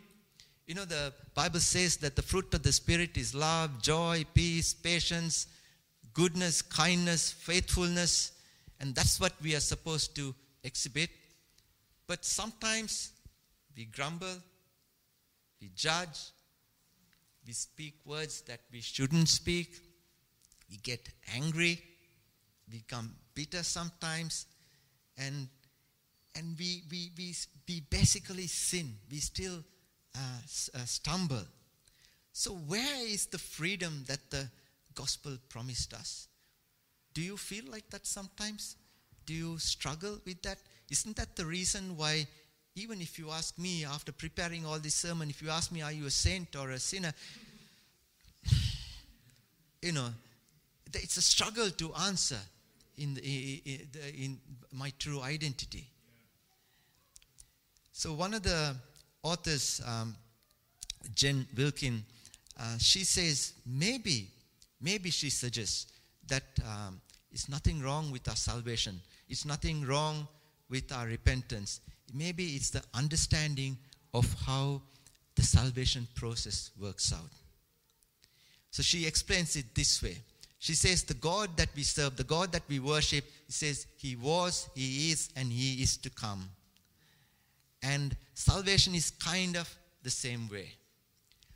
You 0.66 0.74
know, 0.74 0.84
the 0.84 1.12
Bible 1.34 1.58
says 1.58 1.96
that 1.96 2.14
the 2.14 2.22
fruit 2.22 2.54
of 2.54 2.62
the 2.62 2.72
Spirit 2.72 3.16
is 3.16 3.34
love, 3.34 3.82
joy, 3.82 4.24
peace, 4.34 4.72
patience, 4.74 5.48
goodness, 6.12 6.62
kindness, 6.62 7.32
faithfulness, 7.32 8.32
and 8.78 8.94
that's 8.94 9.18
what 9.18 9.32
we 9.42 9.56
are 9.56 9.60
supposed 9.60 10.14
to 10.16 10.34
exhibit. 10.62 11.10
But 12.06 12.24
sometimes 12.24 13.10
we 13.76 13.86
grumble, 13.86 14.36
we 15.60 15.70
judge, 15.74 16.30
we 17.50 17.54
speak 17.54 17.94
words 18.04 18.42
that 18.42 18.60
we 18.70 18.80
shouldn't 18.80 19.28
speak, 19.28 19.76
we 20.70 20.76
get 20.76 21.08
angry, 21.34 21.82
we 22.70 22.78
become 22.78 23.12
bitter 23.34 23.64
sometimes, 23.64 24.46
and 25.18 25.48
and 26.36 26.54
we, 26.56 26.84
we, 26.88 27.10
we, 27.18 27.34
we 27.66 27.80
basically 27.90 28.46
sin. 28.46 28.94
We 29.10 29.16
still 29.16 29.64
uh, 30.14 30.18
uh, 30.76 30.84
stumble. 30.84 31.42
So, 32.32 32.52
where 32.52 33.04
is 33.04 33.26
the 33.26 33.38
freedom 33.38 34.04
that 34.06 34.30
the 34.30 34.48
gospel 34.94 35.36
promised 35.48 35.92
us? 35.92 36.28
Do 37.14 37.20
you 37.20 37.36
feel 37.36 37.64
like 37.68 37.90
that 37.90 38.06
sometimes? 38.06 38.76
Do 39.26 39.34
you 39.34 39.58
struggle 39.58 40.20
with 40.24 40.40
that? 40.42 40.58
Isn't 40.88 41.16
that 41.16 41.34
the 41.34 41.46
reason 41.46 41.96
why, 41.96 42.28
even 42.76 43.00
if 43.00 43.18
you 43.18 43.30
ask 43.30 43.58
me 43.58 43.84
after 43.84 44.12
preparing 44.12 44.64
all 44.64 44.78
this 44.78 44.94
sermon, 44.94 45.28
if 45.28 45.42
you 45.42 45.50
ask 45.50 45.72
me, 45.72 45.82
are 45.82 45.92
you 45.92 46.06
a 46.06 46.10
saint 46.10 46.54
or 46.56 46.70
a 46.70 46.78
sinner? 46.78 47.12
you 49.82 49.92
know, 49.92 50.08
it's 50.94 51.16
a 51.16 51.22
struggle 51.22 51.70
to 51.70 51.92
answer 51.94 52.38
in, 52.96 53.14
the, 53.14 53.62
in, 54.16 54.38
my 54.72 54.92
true 54.98 55.20
identity. 55.20 55.86
So, 57.92 58.12
one 58.14 58.34
of 58.34 58.42
the 58.42 58.76
authors, 59.22 59.80
um, 59.86 60.14
Jen 61.14 61.46
Wilkin, 61.56 62.04
uh, 62.58 62.78
she 62.78 63.04
says 63.04 63.54
maybe, 63.66 64.28
maybe 64.80 65.10
she 65.10 65.28
suggests 65.30 65.86
that 66.28 66.44
um, 66.64 67.00
it's 67.32 67.48
nothing 67.48 67.82
wrong 67.82 68.10
with 68.10 68.28
our 68.28 68.36
salvation. 68.36 69.00
It's 69.28 69.44
nothing 69.44 69.86
wrong 69.86 70.26
with 70.68 70.92
our 70.92 71.06
repentance. 71.06 71.80
Maybe 72.12 72.44
it's 72.56 72.70
the 72.70 72.82
understanding 72.94 73.78
of 74.12 74.32
how 74.46 74.82
the 75.36 75.42
salvation 75.42 76.06
process 76.14 76.70
works 76.80 77.12
out. 77.12 77.30
So 78.70 78.82
she 78.82 79.06
explains 79.06 79.56
it 79.56 79.74
this 79.74 80.02
way. 80.02 80.16
She 80.58 80.74
says, 80.74 81.02
The 81.02 81.14
God 81.14 81.56
that 81.56 81.70
we 81.74 81.82
serve, 81.82 82.16
the 82.16 82.24
God 82.24 82.52
that 82.52 82.62
we 82.68 82.78
worship, 82.78 83.24
he 83.46 83.52
says, 83.52 83.86
He 83.96 84.16
was, 84.16 84.68
He 84.74 85.10
is, 85.10 85.30
and 85.36 85.50
He 85.50 85.82
is 85.82 85.96
to 85.98 86.10
come. 86.10 86.48
And 87.82 88.14
salvation 88.34 88.94
is 88.94 89.10
kind 89.10 89.56
of 89.56 89.74
the 90.02 90.10
same 90.10 90.48
way. 90.50 90.72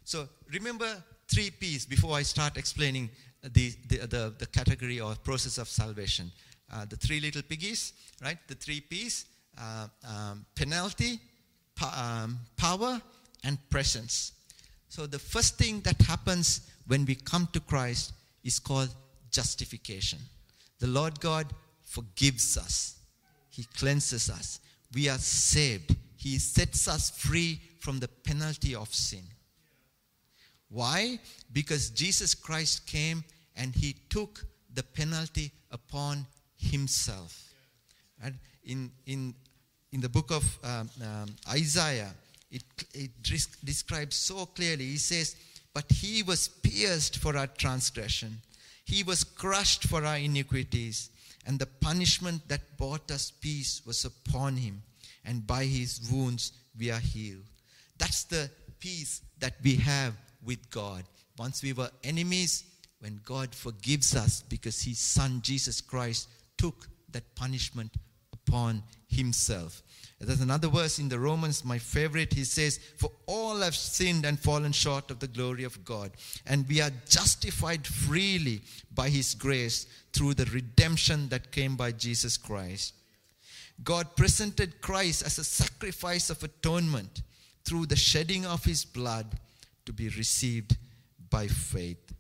So 0.04 0.28
remember 0.50 1.02
three 1.28 1.50
P's 1.50 1.86
before 1.86 2.16
I 2.16 2.22
start 2.22 2.56
explaining 2.56 3.10
the, 3.42 3.74
the, 3.88 3.98
the, 4.06 4.34
the 4.38 4.46
category 4.46 5.00
or 5.00 5.14
process 5.16 5.58
of 5.58 5.68
salvation. 5.68 6.32
Uh, 6.72 6.86
the 6.86 6.96
three 6.96 7.20
little 7.20 7.42
piggies, 7.42 7.92
right? 8.22 8.38
The 8.48 8.54
three 8.54 8.80
P's 8.80 9.26
uh, 9.58 9.88
um, 10.08 10.46
penalty, 10.54 11.20
um, 11.96 12.38
power, 12.56 13.00
and 13.44 13.58
presence. 13.70 14.32
So 14.88 15.06
the 15.06 15.18
first 15.18 15.58
thing 15.58 15.80
that 15.80 16.00
happens 16.02 16.70
when 16.86 17.04
we 17.04 17.14
come 17.14 17.48
to 17.52 17.60
Christ 17.60 18.12
is 18.42 18.58
called 18.58 18.90
justification. 19.30 20.18
The 20.78 20.86
Lord 20.86 21.20
God 21.20 21.46
forgives 21.82 22.56
us, 22.56 22.96
He 23.50 23.64
cleanses 23.76 24.30
us. 24.30 24.60
We 24.94 25.08
are 25.08 25.18
saved. 25.18 25.96
He 26.16 26.38
sets 26.38 26.88
us 26.88 27.10
free 27.10 27.60
from 27.80 27.98
the 27.98 28.08
penalty 28.08 28.74
of 28.74 28.94
sin. 28.94 29.24
Why? 30.68 31.18
Because 31.52 31.90
Jesus 31.90 32.34
Christ 32.34 32.86
came 32.86 33.24
and 33.56 33.74
he 33.74 33.94
took 34.08 34.44
the 34.72 34.82
penalty 34.82 35.52
upon 35.70 36.26
himself. 36.56 37.54
And 38.22 38.34
in, 38.64 38.90
in, 39.06 39.34
in 39.92 40.00
the 40.00 40.08
book 40.08 40.30
of 40.30 40.58
um, 40.64 40.90
um, 41.02 41.36
Isaiah, 41.50 42.12
it, 42.50 42.62
it 42.92 43.10
describes 43.64 44.16
so 44.16 44.46
clearly. 44.46 44.84
He 44.84 44.96
says, 44.96 45.36
But 45.72 45.90
he 45.90 46.22
was 46.22 46.48
pierced 46.48 47.18
for 47.18 47.36
our 47.36 47.46
transgression, 47.46 48.38
he 48.84 49.02
was 49.02 49.24
crushed 49.24 49.84
for 49.84 50.04
our 50.04 50.16
iniquities, 50.16 51.10
and 51.46 51.58
the 51.58 51.66
punishment 51.66 52.46
that 52.48 52.76
brought 52.76 53.10
us 53.10 53.30
peace 53.30 53.82
was 53.86 54.04
upon 54.04 54.56
him 54.56 54.82
and 55.24 55.46
by 55.46 55.64
his 55.64 56.00
wounds 56.12 56.52
we 56.78 56.90
are 56.90 57.00
healed. 57.00 57.44
That's 57.98 58.24
the 58.24 58.50
peace 58.78 59.22
that 59.38 59.54
we 59.62 59.76
have 59.76 60.14
with 60.44 60.70
God. 60.70 61.04
Once 61.38 61.62
we 61.62 61.72
were 61.72 61.90
enemies, 62.02 62.64
when 63.00 63.20
God 63.24 63.54
forgives 63.54 64.14
us 64.14 64.42
because 64.42 64.82
his 64.82 64.98
son 64.98 65.40
Jesus 65.42 65.80
Christ 65.80 66.28
took 66.56 66.88
that 67.12 67.34
punishment 67.34 67.92
upon 68.46 68.82
himself. 69.08 69.82
There's 70.20 70.40
another 70.40 70.68
verse 70.68 70.98
in 70.98 71.08
the 71.08 71.18
Romans, 71.18 71.64
my 71.64 71.78
favorite. 71.78 72.32
He 72.32 72.44
says, 72.44 72.78
For 72.96 73.10
all 73.26 73.56
have 73.58 73.74
sinned 73.74 74.24
and 74.24 74.38
fallen 74.38 74.72
short 74.72 75.10
of 75.10 75.18
the 75.18 75.26
glory 75.26 75.64
of 75.64 75.84
God, 75.84 76.12
and 76.46 76.66
we 76.68 76.80
are 76.80 76.92
justified 77.08 77.86
freely 77.86 78.62
by 78.94 79.10
his 79.10 79.34
grace 79.34 79.86
through 80.12 80.34
the 80.34 80.46
redemption 80.46 81.28
that 81.28 81.52
came 81.52 81.76
by 81.76 81.92
Jesus 81.92 82.36
Christ. 82.36 82.94
God 83.82 84.16
presented 84.16 84.80
Christ 84.80 85.26
as 85.26 85.38
a 85.38 85.44
sacrifice 85.44 86.30
of 86.30 86.42
atonement 86.42 87.22
through 87.64 87.86
the 87.86 87.96
shedding 87.96 88.46
of 88.46 88.64
his 88.64 88.84
blood 88.84 89.26
to 89.84 89.92
be 89.92 90.08
received 90.10 90.76
by 91.28 91.48
faith. 91.48 92.14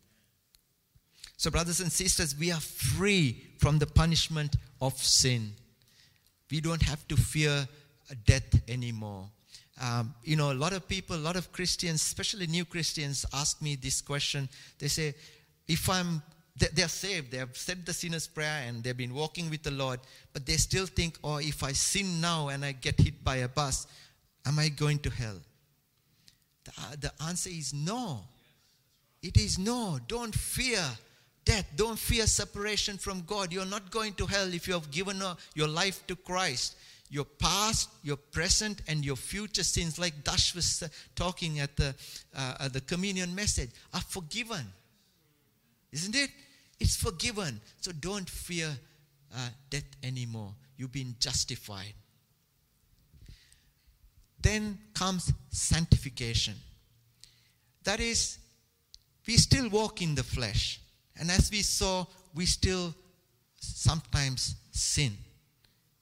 So, 1.36 1.50
brothers 1.50 1.80
and 1.80 1.92
sisters, 1.92 2.36
we 2.36 2.50
are 2.50 2.60
free 2.60 3.44
from 3.58 3.78
the 3.78 3.86
punishment 3.86 4.56
of 4.80 4.94
sin. 4.98 5.52
We 6.50 6.60
don't 6.60 6.82
have 6.82 7.06
to 7.08 7.16
fear 7.16 7.66
death 8.26 8.68
anymore. 8.68 9.28
Um, 9.82 10.14
you 10.22 10.36
know, 10.36 10.52
a 10.52 10.54
lot 10.54 10.72
of 10.72 10.86
people, 10.86 11.16
a 11.16 11.18
lot 11.18 11.36
of 11.36 11.50
Christians, 11.52 11.96
especially 11.96 12.46
new 12.46 12.64
Christians, 12.64 13.26
ask 13.32 13.60
me 13.60 13.76
this 13.76 14.00
question. 14.00 14.48
They 14.78 14.88
say, 14.88 15.14
if 15.66 15.88
I'm 15.88 16.22
they're 16.56 16.88
saved. 16.88 17.32
They 17.32 17.38
have 17.38 17.56
said 17.56 17.84
the 17.84 17.92
sinner's 17.92 18.28
prayer 18.28 18.62
and 18.66 18.82
they've 18.82 18.96
been 18.96 19.14
walking 19.14 19.50
with 19.50 19.62
the 19.62 19.72
Lord, 19.72 20.00
but 20.32 20.46
they 20.46 20.56
still 20.56 20.86
think, 20.86 21.18
oh, 21.24 21.38
if 21.38 21.64
I 21.64 21.72
sin 21.72 22.20
now 22.20 22.48
and 22.48 22.64
I 22.64 22.72
get 22.72 23.00
hit 23.00 23.24
by 23.24 23.36
a 23.36 23.48
bus, 23.48 23.86
am 24.46 24.58
I 24.58 24.68
going 24.68 25.00
to 25.00 25.10
hell? 25.10 25.40
The, 26.64 26.96
the 26.98 27.24
answer 27.24 27.50
is 27.50 27.74
no. 27.74 28.20
It 29.22 29.36
is 29.36 29.58
no. 29.58 29.98
Don't 30.06 30.34
fear 30.34 30.84
death. 31.44 31.66
Don't 31.76 31.98
fear 31.98 32.26
separation 32.26 32.98
from 32.98 33.22
God. 33.22 33.52
You're 33.52 33.66
not 33.66 33.90
going 33.90 34.14
to 34.14 34.26
hell 34.26 34.52
if 34.52 34.66
you 34.66 34.74
have 34.74 34.90
given 34.90 35.22
your 35.54 35.68
life 35.68 36.06
to 36.06 36.16
Christ. 36.16 36.76
Your 37.10 37.24
past, 37.24 37.90
your 38.02 38.16
present, 38.16 38.80
and 38.88 39.04
your 39.04 39.16
future 39.16 39.62
sins, 39.62 39.98
like 39.98 40.24
Dash 40.24 40.54
was 40.54 40.82
uh, 40.82 40.88
talking 41.14 41.60
at 41.60 41.76
the, 41.76 41.94
uh, 42.34 42.54
at 42.60 42.72
the 42.72 42.80
communion 42.80 43.34
message, 43.34 43.70
are 43.92 44.00
forgiven. 44.00 44.66
Isn't 45.92 46.16
it? 46.16 46.30
It's 46.80 46.96
forgiven. 46.96 47.60
So 47.80 47.92
don't 47.92 48.28
fear 48.28 48.70
uh, 49.32 49.48
death 49.70 49.84
anymore. 50.02 50.54
You've 50.76 50.92
been 50.92 51.14
justified. 51.20 51.94
Then 54.40 54.78
comes 54.92 55.32
sanctification. 55.50 56.54
That 57.84 58.00
is, 58.00 58.38
we 59.26 59.36
still 59.36 59.68
walk 59.68 60.02
in 60.02 60.14
the 60.14 60.22
flesh. 60.22 60.80
And 61.18 61.30
as 61.30 61.50
we 61.50 61.62
saw, 61.62 62.06
we 62.34 62.46
still 62.46 62.94
sometimes 63.60 64.56
sin. 64.72 65.16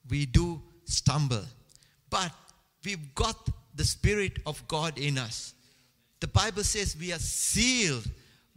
We 0.08 0.26
do 0.26 0.62
stumble. 0.84 1.44
But 2.10 2.32
we've 2.84 3.14
got 3.14 3.48
the 3.74 3.84
Spirit 3.84 4.38
of 4.46 4.66
God 4.68 4.98
in 4.98 5.18
us. 5.18 5.54
The 6.20 6.28
Bible 6.28 6.64
says 6.64 6.96
we 6.98 7.12
are 7.12 7.18
sealed 7.18 8.08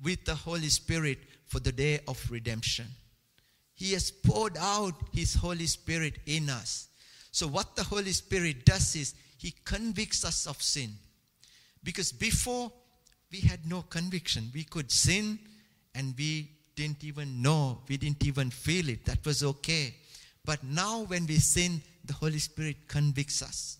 with 0.04 0.24
the 0.26 0.36
Holy 0.36 0.70
Spirit 0.70 1.20
for 1.46 1.60
the 1.60 1.72
day 1.72 2.00
of 2.08 2.24
redemption. 2.30 2.86
He 3.76 3.94
has 3.94 4.12
poured 4.12 4.58
out 4.58 4.94
His 5.14 5.36
Holy 5.36 5.66
Spirit 5.66 6.20
in 6.26 6.50
us. 6.50 6.88
So, 7.32 7.48
what 7.48 7.76
the 7.76 7.84
Holy 7.84 8.12
Spirit 8.12 8.66
does 8.66 8.96
is 8.96 9.14
He 9.38 9.54
convicts 9.66 10.24
us 10.24 10.48
of 10.48 10.62
sin. 10.62 10.92
Because 11.84 12.12
before, 12.12 12.72
we 13.32 13.40
had 13.42 13.70
no 13.70 13.82
conviction. 13.82 14.50
We 14.54 14.64
could 14.64 14.92
sin 14.92 15.40
and 15.96 16.14
we 16.18 16.52
didn't 16.76 17.04
even 17.04 17.42
know, 17.42 17.80
we 17.88 17.98
didn't 17.98 18.26
even 18.26 18.50
feel 18.50 18.90
it. 18.90 19.06
That 19.06 19.26
was 19.26 19.44
okay. 19.44 19.96
But 20.44 20.64
now, 20.64 21.04
when 21.04 21.26
we 21.26 21.38
sin, 21.38 21.82
the 22.04 22.14
Holy 22.14 22.38
Spirit 22.38 22.88
convicts 22.88 23.42
us. 23.42 23.78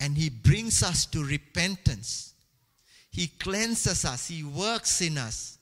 And 0.00 0.16
He 0.16 0.28
brings 0.28 0.82
us 0.82 1.06
to 1.06 1.24
repentance. 1.24 2.34
He 3.10 3.28
cleanses 3.28 4.04
us, 4.04 4.28
He 4.28 4.44
works 4.44 5.00
in 5.00 5.16
us. 5.16 5.58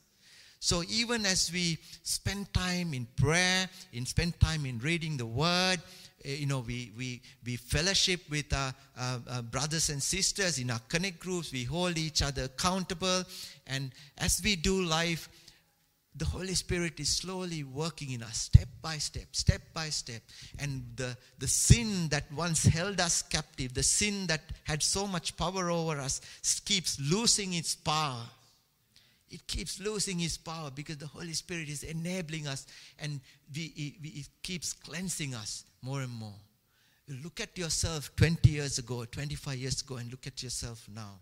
So 0.59 0.83
even 0.89 1.25
as 1.27 1.53
we 1.53 1.79
spend 2.03 2.53
time 2.53 2.93
in 2.93 3.07
prayer, 3.17 3.69
in 3.93 4.05
spend 4.05 4.41
time 4.41 4.67
in 4.67 4.79
reading 4.81 5.17
the 5.17 5.27
Word, 5.27 5.81
Eh, 6.27 6.35
you 6.41 6.47
know, 6.47 6.61
we, 6.61 6.91
we, 6.97 7.23
we 7.45 7.57
fellowship 7.57 8.21
with 8.29 8.53
our, 8.53 8.75
our, 8.99 9.21
our, 9.31 9.43
brothers 9.43 9.91
and 9.91 10.03
sisters 10.03 10.59
in 10.59 10.71
our 10.71 10.81
connect 10.89 11.21
groups. 11.21 11.53
We 11.53 11.65
hold 11.65 11.97
each 11.97 12.21
other 12.21 12.45
accountable. 12.45 13.23
And 13.67 13.93
as 14.19 14.41
we 14.43 14.57
do 14.57 14.83
life, 14.83 15.29
the 16.17 16.25
Holy 16.25 16.55
Spirit 16.55 16.99
is 16.99 17.11
slowly 17.11 17.63
working 17.63 18.11
in 18.11 18.23
us, 18.23 18.39
step 18.39 18.69
by 18.83 18.97
step, 18.99 19.27
step 19.33 19.61
by 19.73 19.91
step. 19.91 20.23
And 20.59 20.83
the, 20.97 21.17
the 21.39 21.47
sin 21.47 22.09
that 22.09 22.25
once 22.33 22.65
held 22.65 23.01
us 23.01 23.23
captive, 23.23 23.75
the 23.75 23.83
sin 23.83 24.27
that 24.27 24.41
had 24.65 24.83
so 24.83 25.07
much 25.07 25.37
power 25.37 25.71
over 25.71 26.01
us, 26.01 26.21
keeps 26.65 26.99
losing 26.99 27.53
its 27.53 27.77
power. 27.77 28.23
It 29.29 29.47
keeps 29.47 29.79
losing 29.79 30.21
its 30.21 30.39
power 30.39 30.71
because 30.75 30.97
the 30.97 31.07
Holy 31.07 31.35
Spirit 31.35 31.69
is 31.69 31.83
enabling 31.83 32.47
us 32.49 32.67
and 32.99 33.21
we, 33.55 33.97
it 34.03 34.29
keeps 34.43 34.73
cleansing 34.73 35.35
us 35.35 35.66
more 35.83 36.03
and 36.03 36.13
more. 36.13 36.35
Look 37.23 37.41
at 37.41 37.57
yourself 37.57 38.15
20 38.17 38.49
years 38.51 38.79
ago, 38.79 39.05
25 39.05 39.57
years 39.57 39.83
ago, 39.83 39.97
and 39.97 40.11
look 40.11 40.27
at 40.27 40.43
yourself 40.43 40.89
now. 40.93 41.21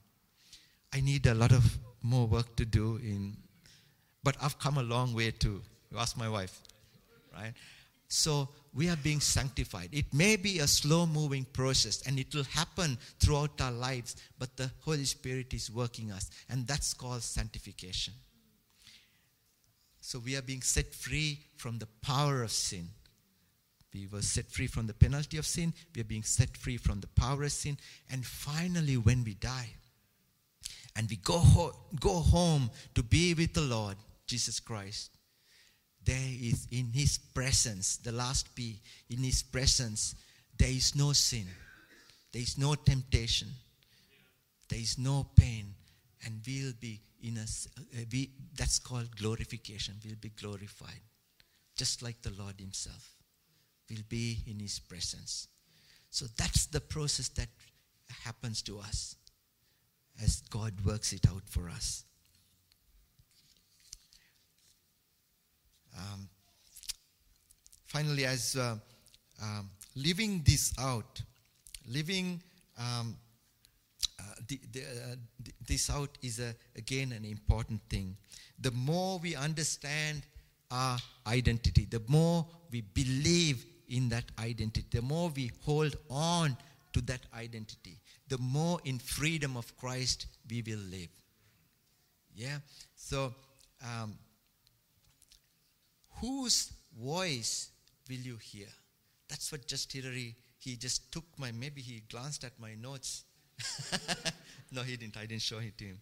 I 0.93 1.01
need 1.01 1.27
a 1.27 1.35
lot 1.35 1.53
of 1.53 1.79
more 2.03 2.27
work 2.27 2.57
to 2.57 2.64
do 2.64 2.97
in 2.97 3.37
but 4.25 4.37
I've 4.43 4.59
come 4.59 4.79
a 4.79 4.83
long 4.83 5.14
way 5.14 5.31
too. 5.31 5.61
You 5.93 5.99
ask 5.99 6.17
my 6.17 6.29
wife, 6.29 6.59
right? 7.33 7.53
So 8.09 8.49
we 8.73 8.88
are 8.88 8.97
being 8.97 9.21
sanctified. 9.21 9.90
It 9.93 10.12
may 10.12 10.37
be 10.37 10.59
a 10.59 10.67
slow 10.67 11.07
moving 11.07 11.45
process 11.45 12.03
and 12.07 12.19
it 12.19 12.35
will 12.35 12.45
happen 12.45 12.99
throughout 13.21 13.61
our 13.61 13.71
lives, 13.71 14.17
but 14.38 14.57
the 14.57 14.71
Holy 14.81 15.05
Spirit 15.05 15.53
is 15.53 15.71
working 15.71 16.11
us, 16.11 16.31
and 16.49 16.67
that's 16.67 16.95
called 16.95 17.23
sanctification. 17.23 18.14
So 20.01 20.19
we 20.19 20.37
are 20.37 20.43
being 20.43 20.62
set 20.62 20.95
free 20.95 21.40
from 21.57 21.79
the 21.79 21.88
power 22.03 22.43
of 22.43 22.51
sin. 22.51 22.88
We 23.94 24.09
were 24.09 24.22
set 24.22 24.50
free 24.50 24.66
from 24.66 24.88
the 24.88 24.94
penalty 24.94 25.38
of 25.38 25.46
sin. 25.46 25.72
We 25.94 26.00
are 26.00 26.04
being 26.04 26.24
set 26.24 26.57
free 26.57 26.76
from 26.76 27.00
the 27.00 27.07
power 27.07 27.44
of 27.44 27.52
sin. 27.52 27.78
And 28.11 28.26
finally, 28.26 28.96
when 28.96 29.22
we 29.22 29.35
die 29.35 29.70
and 30.96 31.09
we 31.09 31.16
go, 31.16 31.38
ho- 31.38 31.76
go 32.00 32.14
home 32.14 32.70
to 32.96 33.02
be 33.04 33.35
with 33.35 33.54
the 33.54 33.61
Lord, 33.61 33.96
Jesus 34.26 34.59
Christ, 34.59 35.11
there 36.04 36.16
is 36.18 36.66
in 36.70 36.90
His 36.92 37.18
presence, 37.18 37.96
the 37.98 38.12
last 38.12 38.54
P, 38.54 38.80
in 39.09 39.18
His 39.18 39.42
presence, 39.42 40.16
there 40.59 40.68
is 40.68 40.94
no 40.96 41.12
sin, 41.12 41.46
there 42.33 42.42
is 42.42 42.59
no 42.59 42.74
temptation, 42.74 43.48
there 44.68 44.80
is 44.80 44.98
no 44.98 45.26
pain, 45.37 45.72
and 46.24 46.40
we'll 46.46 46.72
be 46.80 47.00
in 47.22 47.38
a, 47.38 47.42
uh, 47.42 48.04
we, 48.12 48.30
that's 48.57 48.78
called 48.78 49.16
glorification. 49.16 49.94
We'll 50.04 50.16
be 50.20 50.30
glorified, 50.30 51.00
just 51.76 52.02
like 52.02 52.20
the 52.22 52.33
Lord 52.38 52.54
Himself. 52.59 53.13
We'll 53.90 54.05
be 54.09 54.38
in 54.47 54.61
His 54.61 54.79
presence. 54.79 55.49
So 56.11 56.27
that's 56.37 56.66
the 56.66 56.81
process 56.81 57.29
that 57.31 57.49
happens 58.25 58.62
to 58.62 58.79
us 58.79 59.16
as 60.23 60.42
God 60.42 60.73
works 60.85 61.12
it 61.12 61.27
out 61.29 61.42
for 61.47 61.68
us. 61.68 62.05
Um, 65.97 66.29
finally, 67.87 68.25
as 68.25 68.57
uh, 68.57 68.77
um, 69.42 69.70
living 69.97 70.42
this 70.44 70.73
out, 70.79 71.23
living 71.88 72.40
um, 72.79 73.16
uh, 74.18 74.23
the, 74.49 74.61
the, 74.73 74.81
uh, 74.81 75.16
this 75.66 75.90
out 75.90 76.16
is 76.23 76.40
a, 76.40 76.55
again 76.77 77.12
an 77.12 77.25
important 77.25 77.81
thing. 77.88 78.16
The 78.59 78.70
more 78.70 79.18
we 79.18 79.35
understand 79.35 80.23
our 80.70 80.99
identity, 81.27 81.87
the 81.88 82.03
more 82.09 82.47
we 82.70 82.81
believe 82.81 83.64
in 83.94 84.09
that 84.09 84.24
identity, 84.40 84.85
the 84.90 85.02
more 85.02 85.30
we 85.35 85.52
hold 85.62 85.94
on 86.11 86.57
to 86.92 87.00
that 87.02 87.20
identity, 87.33 87.96
the 88.28 88.38
more 88.38 88.80
in 88.85 88.98
freedom 88.98 89.57
of 89.57 89.76
Christ 89.76 90.26
we 90.50 90.62
will 90.66 90.85
live. 90.90 91.09
Yeah? 92.35 92.59
So, 92.96 93.33
um, 93.85 94.14
whose 96.20 96.72
voice 97.00 97.70
will 98.09 98.16
you 98.16 98.37
hear? 98.37 98.66
That's 99.28 99.52
what 99.52 99.68
just 99.68 99.92
Hillary, 99.92 100.35
he 100.59 100.74
just 100.74 101.12
took 101.12 101.24
my, 101.38 101.52
maybe 101.52 101.80
he 101.80 102.02
glanced 102.11 102.42
at 102.42 102.59
my 102.59 102.74
notes. 102.74 103.22
no, 104.72 104.83
he 104.83 104.96
didn't. 104.96 105.16
I 105.16 105.26
didn't 105.26 105.42
show 105.42 105.59
it 105.59 105.78
to 105.78 105.85
him. 105.85 105.98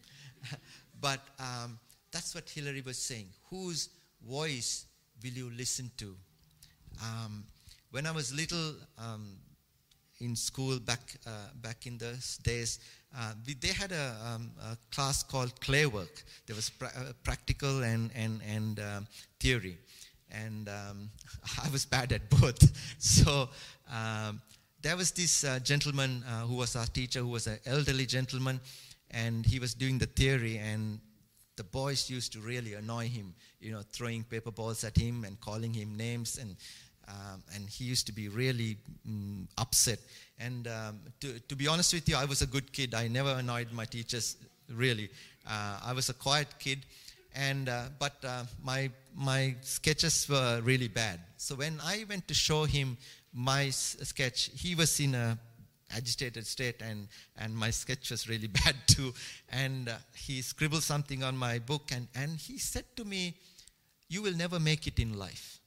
but 1.00 1.20
um, 1.38 1.78
that's 2.10 2.34
what 2.34 2.48
Hillary 2.48 2.80
was 2.80 2.96
saying. 2.96 3.26
Whose 3.50 3.90
voice 4.26 4.86
will 5.22 5.32
you 5.32 5.50
listen 5.54 5.90
to? 5.98 6.16
Um, 7.02 7.44
when 7.92 8.06
I 8.06 8.10
was 8.10 8.34
little, 8.34 8.74
um, 8.98 9.36
in 10.20 10.36
school 10.36 10.78
back 10.78 11.00
uh, 11.26 11.30
back 11.60 11.86
in 11.86 11.98
those 11.98 12.38
days, 12.42 12.78
uh, 13.16 13.32
we, 13.46 13.54
they 13.54 13.72
had 13.72 13.90
a, 13.92 14.16
um, 14.24 14.50
a, 14.60 14.76
class 14.94 15.22
called 15.22 15.60
clay 15.60 15.86
work. 15.86 16.22
There 16.46 16.54
was 16.54 16.70
pra- 16.70 16.92
uh, 16.96 17.12
practical 17.22 17.82
and 17.82 18.10
and 18.14 18.40
and 18.46 18.80
um, 18.80 19.06
theory 19.40 19.78
and 20.32 20.68
um, 20.68 21.10
I 21.64 21.68
was 21.70 21.84
bad 21.84 22.12
at 22.12 22.28
both. 22.30 22.60
So 22.98 23.48
um, 23.92 24.40
there 24.80 24.96
was 24.96 25.12
this 25.12 25.44
uh, 25.44 25.58
gentleman 25.58 26.24
uh, 26.26 26.46
who 26.46 26.56
was 26.56 26.76
our 26.76 26.86
teacher, 26.86 27.20
who 27.20 27.28
was 27.28 27.46
an 27.46 27.58
elderly 27.66 28.06
gentleman, 28.06 28.60
and 29.10 29.44
he 29.44 29.58
was 29.58 29.74
doing 29.74 29.98
the 29.98 30.06
theory, 30.06 30.58
and 30.58 31.00
the 31.56 31.64
boys 31.64 32.08
used 32.08 32.32
to 32.32 32.40
really 32.40 32.74
annoy 32.74 33.08
him, 33.08 33.34
you 33.60 33.72
know, 33.72 33.82
throwing 33.92 34.24
paper 34.24 34.50
balls 34.50 34.84
at 34.84 34.96
him 34.96 35.24
and 35.24 35.40
calling 35.40 35.74
him 35.74 35.94
names, 35.96 36.38
and 36.38 36.56
um, 37.12 37.42
and 37.54 37.68
he 37.68 37.84
used 37.84 38.06
to 38.06 38.12
be 38.12 38.28
really 38.28 38.76
mm, 39.08 39.46
upset. 39.58 39.98
And 40.38 40.66
um, 40.66 41.00
to, 41.20 41.38
to 41.40 41.56
be 41.56 41.68
honest 41.68 41.92
with 41.92 42.08
you, 42.08 42.16
I 42.16 42.24
was 42.24 42.42
a 42.42 42.46
good 42.46 42.72
kid. 42.72 42.94
I 42.94 43.08
never 43.08 43.30
annoyed 43.30 43.68
my 43.72 43.84
teachers, 43.84 44.36
really. 44.68 45.10
Uh, 45.46 45.78
I 45.84 45.92
was 45.92 46.08
a 46.08 46.14
quiet 46.14 46.48
kid 46.58 46.78
and 47.34 47.68
uh, 47.68 47.84
but 47.98 48.14
uh, 48.24 48.44
my 48.62 48.90
my 49.14 49.54
sketches 49.62 50.28
were 50.28 50.60
really 50.62 50.88
bad. 50.88 51.20
So 51.36 51.54
when 51.54 51.80
I 51.82 52.04
went 52.08 52.28
to 52.28 52.34
show 52.34 52.64
him 52.64 52.96
my 53.32 53.66
s- 53.66 53.96
sketch, 54.02 54.50
he 54.54 54.74
was 54.74 55.00
in 55.00 55.14
a 55.14 55.38
agitated 55.90 56.46
state, 56.46 56.82
and 56.82 57.08
and 57.36 57.56
my 57.56 57.70
sketch 57.70 58.10
was 58.10 58.28
really 58.28 58.46
bad 58.64 58.76
too. 58.86 59.14
And 59.50 59.88
uh, 59.88 59.96
he 60.14 60.42
scribbled 60.42 60.82
something 60.82 61.22
on 61.22 61.36
my 61.36 61.58
book, 61.58 61.90
and 61.92 62.08
and 62.14 62.38
he 62.38 62.58
said 62.58 62.84
to 62.96 63.04
me, 63.04 63.34
"You 64.08 64.22
will 64.22 64.36
never 64.36 64.60
make 64.60 64.86
it 64.86 64.98
in 64.98 65.18
life." 65.18 65.61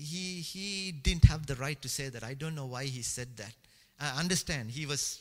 He 0.00 0.40
he 0.40 0.92
didn't 0.92 1.24
have 1.26 1.46
the 1.46 1.54
right 1.56 1.80
to 1.82 1.88
say 1.88 2.08
that. 2.08 2.24
I 2.24 2.34
don't 2.34 2.54
know 2.54 2.66
why 2.66 2.84
he 2.84 3.02
said 3.02 3.36
that. 3.36 3.54
I 4.00 4.18
understand 4.18 4.70
he 4.70 4.86
was, 4.86 5.20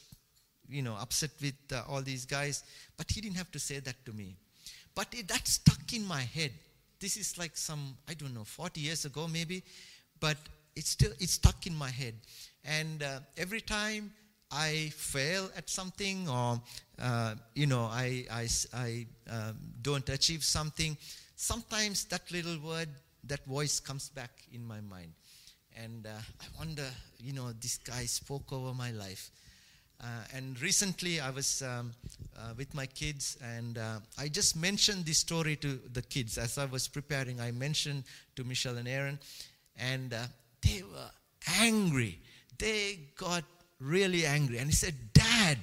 you 0.69 0.81
know, 0.81 0.95
upset 0.99 1.31
with 1.41 1.55
uh, 1.73 1.83
all 1.89 2.01
these 2.01 2.25
guys, 2.25 2.63
but 2.97 3.11
he 3.11 3.19
didn't 3.19 3.35
have 3.37 3.51
to 3.51 3.59
say 3.59 3.79
that 3.79 4.05
to 4.05 4.13
me. 4.13 4.35
But 4.95 5.07
it, 5.11 5.27
that 5.27 5.47
stuck 5.47 5.93
in 5.93 6.05
my 6.05 6.21
head. 6.21 6.51
This 6.99 7.17
is 7.17 7.37
like 7.37 7.55
some, 7.55 7.97
I 8.07 8.13
don't 8.13 8.33
know, 8.33 8.43
40 8.43 8.81
years 8.81 9.05
ago 9.05 9.27
maybe, 9.27 9.63
but 10.19 10.37
it's 10.75 10.89
still, 10.89 11.11
it's 11.19 11.33
stuck 11.33 11.67
in 11.67 11.75
my 11.75 11.89
head. 11.89 12.13
And 12.65 13.03
uh, 13.03 13.19
every 13.37 13.61
time 13.61 14.11
I 14.51 14.91
fail 14.95 15.49
at 15.55 15.69
something 15.69 16.27
or, 16.27 16.61
uh, 17.01 17.35
you 17.55 17.67
know, 17.67 17.83
I, 17.83 18.25
I, 18.31 18.47
I 18.73 19.07
um, 19.29 19.57
don't 19.81 20.07
achieve 20.09 20.43
something, 20.43 20.97
sometimes 21.35 22.05
that 22.05 22.29
little 22.31 22.59
word, 22.59 22.89
that 23.25 23.45
voice 23.45 23.79
comes 23.79 24.09
back 24.09 24.31
in 24.53 24.65
my 24.65 24.81
mind. 24.81 25.13
And 25.81 26.05
uh, 26.05 26.09
I 26.41 26.45
wonder, 26.57 26.85
you 27.19 27.33
know, 27.33 27.51
this 27.51 27.77
guy 27.77 28.05
spoke 28.05 28.51
over 28.51 28.73
my 28.73 28.91
life. 28.91 29.31
Uh, 30.01 30.05
and 30.33 30.61
recently, 30.61 31.19
I 31.19 31.29
was 31.29 31.61
um, 31.61 31.91
uh, 32.37 32.53
with 32.57 32.73
my 32.73 32.85
kids, 32.85 33.37
and 33.43 33.77
uh, 33.77 33.99
I 34.17 34.29
just 34.29 34.55
mentioned 34.55 35.05
this 35.05 35.17
story 35.17 35.57
to 35.57 35.77
the 35.91 36.01
kids 36.01 36.37
as 36.37 36.57
I 36.57 36.65
was 36.65 36.87
preparing. 36.87 37.41
I 37.41 37.51
mentioned 37.51 38.05
to 38.37 38.45
Michelle 38.45 38.77
and 38.77 38.87
Aaron, 38.87 39.19
and 39.77 40.13
uh, 40.13 40.23
they 40.61 40.83
were 40.83 41.11
angry. 41.59 42.17
They 42.57 42.99
got 43.17 43.43
really 43.81 44.25
angry, 44.25 44.59
and 44.59 44.69
he 44.69 44.75
said, 44.75 44.95
"Dad, 45.11 45.57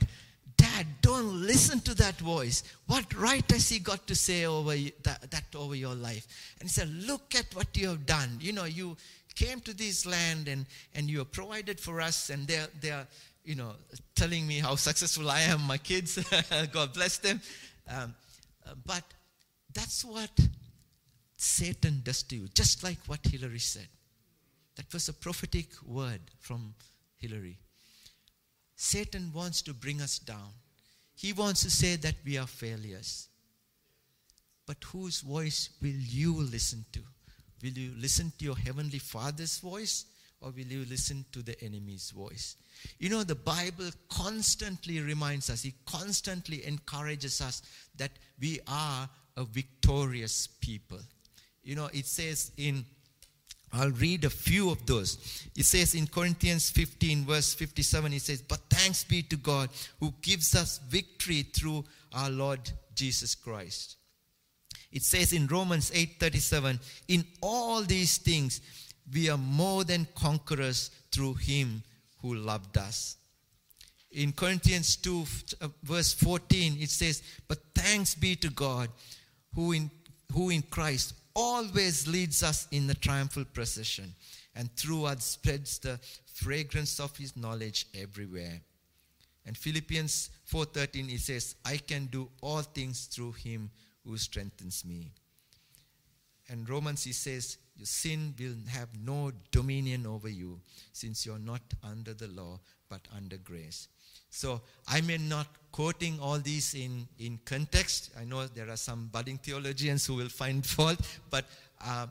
Dad, 0.77 0.87
don't 1.01 1.43
listen 1.47 1.81
to 1.81 1.95
that 1.95 2.17
voice. 2.17 2.63
What 2.87 3.15
right 3.17 3.49
has 3.51 3.69
he 3.69 3.79
got 3.79 4.07
to 4.07 4.15
say 4.15 4.45
over 4.45 4.77
that, 5.03 5.31
that 5.31 5.45
over 5.55 5.75
your 5.75 5.95
life?" 5.95 6.27
And 6.61 6.69
he 6.69 6.73
said, 6.73 6.89
"Look 6.89 7.35
at 7.35 7.55
what 7.55 7.77
you 7.77 7.89
have 7.89 8.07
done. 8.07 8.39
You 8.41 8.53
know, 8.53 8.65
you." 8.65 8.97
came 9.37 9.61
to 9.61 9.75
this 9.75 10.07
land 10.07 10.49
and, 10.49 10.67
and 10.95 11.09
you 11.11 11.25
provided 11.25 11.79
for 11.79 12.01
us 12.01 12.31
and 12.31 12.49
they're, 12.49 12.69
they're 12.81 13.07
you 13.45 13.55
know, 13.55 13.73
telling 14.15 14.47
me 14.47 14.59
how 14.59 14.75
successful 14.75 15.31
I 15.31 15.43
am, 15.43 15.63
my 15.63 15.79
kids, 15.79 16.19
God 16.73 16.93
bless 16.95 17.19
them. 17.19 17.41
Um, 17.89 18.15
uh, 18.67 18.73
but 18.85 19.05
that's 19.73 20.05
what 20.05 20.31
Satan 21.37 22.01
does 22.03 22.23
to 22.25 22.37
you, 22.37 22.49
just 22.49 22.83
like 22.83 22.99
what 23.07 23.21
Hillary 23.25 23.61
said. 23.61 23.87
That 24.77 24.93
was 24.93 25.09
a 25.09 25.13
prophetic 25.13 25.69
word 25.87 26.23
from 26.41 26.75
Hillary. 27.17 27.59
Satan 28.75 29.31
wants 29.33 29.63
to 29.63 29.75
bring 29.75 30.01
us 30.01 30.19
down. 30.19 30.51
He 31.17 31.33
wants 31.33 31.63
to 31.63 31.71
say 31.71 31.97
that 31.97 32.15
we 32.25 32.39
are 32.39 32.47
failures. 32.47 33.29
But 34.67 34.77
whose 34.85 35.21
voice 35.21 35.71
will 35.81 35.89
you 35.89 36.35
listen 36.35 36.85
to? 36.93 37.01
Will 37.63 37.71
you 37.71 37.93
listen 37.99 38.33
to 38.39 38.45
your 38.45 38.57
heavenly 38.57 38.99
Father's 38.99 39.59
voice 39.59 40.05
or 40.41 40.51
will 40.51 40.67
you 40.67 40.85
listen 40.89 41.25
to 41.33 41.43
the 41.43 41.59
enemy's 41.65 42.11
voice? 42.11 42.57
You 42.99 43.09
know, 43.09 43.25
the 43.25 43.35
Bible 43.35 43.91
constantly 44.11 45.01
reminds 45.01 45.49
us, 45.49 45.65
it 45.65 45.75
constantly 45.87 46.67
encourages 46.67 47.41
us 47.41 47.63
that 47.97 48.11
we 48.39 48.61
are 48.69 49.09
a 49.37 49.45
victorious 49.45 50.47
people. 50.47 51.01
you 51.63 51.75
know, 51.75 51.89
it 51.93 52.07
says 52.07 52.53
in, 52.57 52.85
I'll 53.73 53.91
read 53.91 54.25
a 54.25 54.31
few 54.31 54.71
of 54.71 54.87
those. 54.87 55.49
It 55.57 55.65
says 55.65 55.95
in 55.95 56.07
Corinthians 56.07 56.71
15, 56.71 57.25
verse 57.25 57.55
57, 57.55 58.13
it 58.13 58.23
says, 58.23 58.43
But 58.43 58.61
thanks 58.71 59.05
be 59.05 59.23
to 59.25 59.37
God 59.37 59.71
who 60.01 60.15
gives 60.23 60.55
us 60.55 60.79
victory 60.89 61.43
through 61.43 61.85
our 62.15 62.31
Lord 62.31 62.61
Jesus 62.95 63.35
Christ. 63.35 63.97
It 64.91 65.03
says 65.03 65.33
in 65.33 65.47
Romans 65.47 65.91
8:37, 65.91 66.81
in 67.09 67.27
all 67.43 67.83
these 67.83 68.17
things 68.17 68.61
we 69.13 69.29
are 69.29 69.39
more 69.39 69.85
than 69.85 70.09
conquerors 70.15 70.91
through 71.13 71.35
him 71.35 71.83
who 72.23 72.35
loved 72.35 72.79
us. 72.79 73.17
In 74.11 74.33
Corinthians 74.33 74.97
2 74.97 75.27
uh, 75.61 75.69
verse 75.83 76.15
14 76.15 76.79
it 76.81 76.91
says, 76.91 77.23
"But 77.47 77.75
thanks 77.75 78.15
be 78.15 78.37
to 78.37 78.49
God 78.49 78.91
who 79.55 79.73
in 79.73 79.91
who 80.33 80.51
in 80.51 80.63
Christ 80.63 81.13
always 81.37 82.09
leads 82.09 82.43
us 82.43 82.67
in 82.71 82.87
the 82.87 82.95
triumphal 82.95 83.45
procession 83.45 84.15
and 84.55 84.75
through 84.75 85.05
us 85.05 85.25
spreads 85.25 85.79
the 85.79 86.01
fragrance 86.25 86.99
of 86.99 87.17
his 87.17 87.37
knowledge 87.37 87.87
everywhere." 87.95 88.63
And 89.45 89.57
Philippians 89.57 90.31
4:13 90.47 91.11
it 91.11 91.21
says, 91.21 91.55
"I 91.65 91.77
can 91.77 92.07
do 92.07 92.31
all 92.41 92.63
things 92.63 93.05
through 93.05 93.33
him 93.33 93.71
who 94.03 94.17
strengthens 94.19 94.85
me." 94.85 95.13
And 96.49 96.69
Romans 96.69 97.05
he 97.05 97.13
says, 97.13 97.59
"Your 97.77 97.87
sin 97.87 98.35
will 98.39 98.57
have 98.71 98.95
no 98.99 99.33
dominion 99.51 100.07
over 100.07 100.29
you, 100.29 100.63
since 100.93 101.27
you're 101.27 101.39
not 101.39 101.75
under 101.83 102.15
the 102.15 102.29
law, 102.29 102.61
but 102.89 103.07
under 103.13 103.37
grace." 103.37 103.89
So 104.37 104.61
I 104.87 105.01
may 105.01 105.17
not 105.17 105.47
quoting 105.73 106.19
all 106.21 106.39
these 106.39 106.75
in, 106.75 107.09
in 107.19 107.39
context. 107.47 108.11
I 108.21 108.25
know 108.25 108.47
there 108.47 108.69
are 108.69 108.77
some 108.77 109.09
budding 109.11 109.39
theologians 109.39 110.05
who 110.05 110.15
will 110.15 110.29
find 110.29 110.65
fault, 110.77 111.01
but 111.31 111.47
uh, 111.83 112.09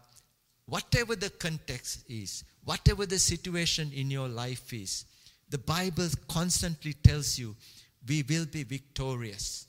whatever 0.66 1.16
the 1.16 1.30
context 1.30 2.04
is, 2.10 2.44
whatever 2.64 3.06
the 3.06 3.20
situation 3.20 3.92
in 3.94 4.10
your 4.10 4.28
life 4.28 4.74
is, 4.74 5.06
the 5.52 5.60
Bible 5.60 6.08
constantly 6.28 6.94
tells 6.94 7.38
you 7.38 7.56
we 8.08 8.24
will 8.28 8.48
be 8.48 8.64
victorious 8.64 9.68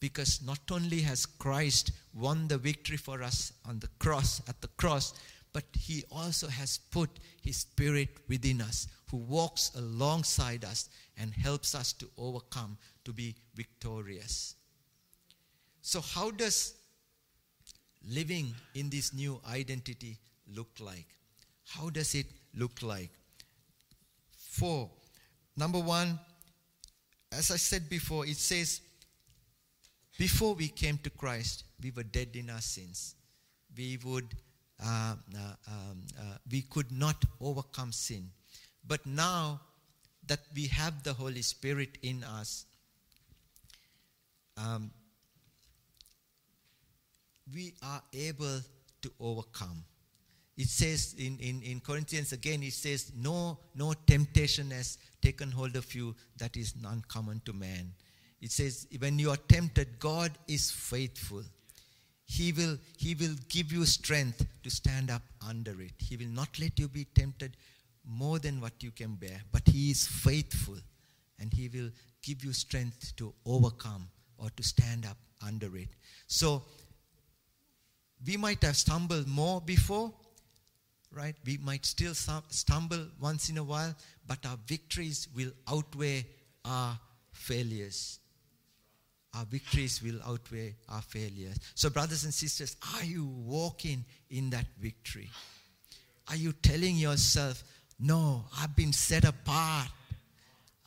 because 0.00 0.40
not 0.42 0.60
only 0.70 1.02
has 1.02 1.26
Christ 1.26 1.92
won 2.14 2.48
the 2.48 2.56
victory 2.56 2.96
for 2.96 3.22
us 3.22 3.52
on 3.68 3.78
the 3.78 3.90
cross, 3.98 4.40
at 4.48 4.58
the 4.62 4.68
cross, 4.78 5.12
but 5.52 5.64
he 5.78 6.04
also 6.10 6.48
has 6.48 6.78
put 6.78 7.10
his 7.42 7.58
spirit 7.58 8.08
within 8.26 8.62
us 8.62 8.88
who 9.10 9.18
walks 9.18 9.72
alongside 9.76 10.64
us 10.64 10.88
and 11.18 11.32
helps 11.32 11.74
us 11.74 11.92
to 11.94 12.06
overcome 12.16 12.78
to 13.04 13.12
be 13.12 13.34
victorious. 13.54 14.54
So 15.82 16.00
how 16.00 16.30
does 16.30 16.74
living 18.08 18.54
in 18.74 18.90
this 18.90 19.12
new 19.12 19.40
identity 19.50 20.18
look 20.54 20.70
like? 20.80 21.06
How 21.66 21.90
does 21.90 22.14
it 22.14 22.26
look 22.54 22.82
like? 22.82 23.10
Four. 24.36 24.90
Number 25.56 25.78
one 25.78 26.18
as 27.32 27.52
i 27.52 27.56
said 27.56 27.88
before 27.88 28.26
it 28.26 28.36
says 28.36 28.80
before 30.18 30.52
we 30.54 30.66
came 30.66 30.98
to 30.98 31.08
christ 31.10 31.62
we 31.82 31.90
were 31.90 32.02
dead 32.02 32.28
in 32.34 32.50
our 32.50 32.60
sins. 32.60 33.14
We 33.76 33.98
would 34.04 34.34
uh, 34.82 35.14
uh, 35.34 35.38
um, 35.68 36.02
uh, 36.18 36.36
we 36.50 36.62
could 36.62 36.90
not 36.90 37.16
overcome 37.40 37.92
sin. 37.92 38.30
But 38.90 39.06
now 39.06 39.60
that 40.26 40.40
we 40.52 40.66
have 40.66 41.04
the 41.04 41.12
Holy 41.12 41.42
Spirit 41.42 41.96
in 42.02 42.24
us, 42.24 42.66
um, 44.56 44.90
we 47.54 47.72
are 47.84 48.02
able 48.12 48.60
to 49.02 49.12
overcome. 49.20 49.84
It 50.56 50.66
says 50.66 51.14
in, 51.16 51.38
in, 51.38 51.62
in 51.62 51.78
Corinthians 51.78 52.32
again, 52.32 52.64
it 52.64 52.72
says, 52.72 53.12
no, 53.16 53.60
no 53.76 53.94
temptation 54.08 54.72
has 54.72 54.98
taken 55.22 55.52
hold 55.52 55.76
of 55.76 55.94
you 55.94 56.16
that 56.38 56.56
is 56.56 56.74
uncommon 56.84 57.42
to 57.44 57.52
man. 57.52 57.92
It 58.40 58.50
says, 58.50 58.88
when 58.98 59.20
you 59.20 59.30
are 59.30 59.36
tempted, 59.36 60.00
God 60.00 60.32
is 60.48 60.72
faithful 60.72 61.44
he 62.30 62.52
will, 62.52 62.78
he 62.96 63.16
will 63.16 63.34
give 63.48 63.72
you 63.72 63.84
strength 63.84 64.46
to 64.62 64.70
stand 64.70 65.10
up 65.10 65.22
under 65.44 65.72
it. 65.82 65.94
He 65.98 66.16
will 66.16 66.32
not 66.32 66.60
let 66.60 66.78
you 66.78 66.86
be 66.86 67.04
tempted 67.04 67.56
more 68.06 68.38
than 68.38 68.60
what 68.60 68.82
you 68.82 68.90
can 68.90 69.14
bear, 69.14 69.42
but 69.52 69.62
He 69.66 69.90
is 69.90 70.06
faithful 70.06 70.76
and 71.38 71.52
He 71.52 71.68
will 71.68 71.90
give 72.22 72.44
you 72.44 72.52
strength 72.52 73.14
to 73.16 73.32
overcome 73.46 74.08
or 74.38 74.50
to 74.50 74.62
stand 74.62 75.06
up 75.06 75.16
under 75.46 75.76
it. 75.76 75.88
So, 76.26 76.62
we 78.26 78.36
might 78.36 78.62
have 78.62 78.76
stumbled 78.76 79.26
more 79.26 79.60
before, 79.60 80.12
right? 81.12 81.34
We 81.46 81.58
might 81.58 81.86
still 81.86 82.14
stumble 82.14 83.06
once 83.18 83.48
in 83.48 83.56
a 83.58 83.64
while, 83.64 83.94
but 84.26 84.44
our 84.44 84.58
victories 84.66 85.28
will 85.34 85.52
outweigh 85.68 86.26
our 86.64 86.98
failures 87.32 88.20
our 89.34 89.44
victories 89.44 90.02
will 90.02 90.20
outweigh 90.26 90.74
our 90.88 91.02
failures. 91.02 91.56
So, 91.74 91.90
brothers 91.90 92.24
and 92.24 92.34
sisters, 92.34 92.76
are 92.96 93.04
you 93.04 93.26
walking 93.26 94.04
in 94.30 94.50
that 94.50 94.66
victory? 94.78 95.30
Are 96.28 96.36
you 96.36 96.52
telling 96.52 96.96
yourself, 96.96 97.62
no, 98.00 98.44
I've 98.58 98.74
been 98.74 98.92
set 98.92 99.24
apart. 99.24 99.88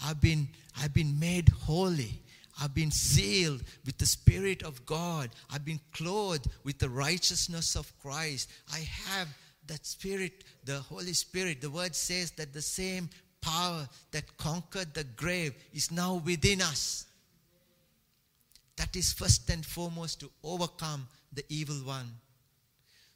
I've 0.04 0.20
been, 0.20 0.48
I've 0.82 0.94
been 0.94 1.20
made 1.20 1.50
holy. 1.50 2.20
I've 2.62 2.74
been 2.74 2.92
sealed 2.92 3.64
with 3.86 3.98
the 3.98 4.06
Spirit 4.06 4.64
of 4.64 4.86
God. 4.86 5.30
I've 5.52 5.66
been 5.66 5.80
clothed 5.92 6.48
with 6.64 6.80
the 6.80 6.90
righteousness 6.90 7.76
of 7.76 7.92
Christ. 8.02 8.50
I 8.72 8.80
have 8.80 9.28
that 9.68 9.86
Spirit, 9.86 10.44
the 10.66 10.80
Holy 10.80 11.14
Spirit. 11.14 11.62
The 11.62 11.70
word 11.70 11.96
says 11.96 12.32
that 12.32 12.54
the 12.54 12.62
same 12.62 13.10
power 13.42 13.88
that 14.12 14.38
conquered 14.38 14.94
the 14.94 15.04
grave 15.04 15.54
is 15.74 15.92
now 15.92 16.22
within 16.26 16.62
us. 16.62 17.06
That 18.78 18.96
is 18.96 19.14
first 19.14 19.50
and 19.50 19.66
foremost 19.66 20.20
to 20.22 20.32
overcome 20.44 21.08
the 21.32 21.44
evil 21.50 21.76
one. 21.76 22.10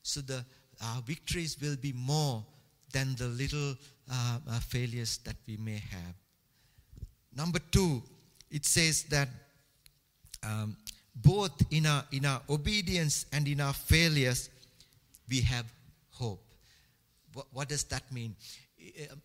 So 0.03 0.21
the 0.21 0.45
uh, 0.81 1.01
victories 1.05 1.57
will 1.59 1.75
be 1.75 1.93
more 1.93 2.45
than 2.91 3.15
the 3.15 3.27
little 3.27 3.75
uh, 4.11 4.39
uh, 4.49 4.59
failures 4.59 5.19
that 5.25 5.35
we 5.47 5.57
may 5.57 5.81
have. 5.91 6.15
Number 7.35 7.59
two, 7.71 8.01
it 8.49 8.65
says 8.65 9.03
that 9.03 9.29
um, 10.43 10.77
both 11.15 11.51
in 11.71 11.85
our, 11.85 12.03
in 12.11 12.25
our 12.25 12.41
obedience 12.49 13.25
and 13.31 13.47
in 13.47 13.61
our 13.61 13.73
failures, 13.73 14.49
we 15.29 15.41
have 15.41 15.65
hope. 16.11 16.43
What, 17.33 17.47
what 17.51 17.69
does 17.69 17.83
that 17.85 18.03
mean? 18.11 18.35
Uh, 18.79 19.15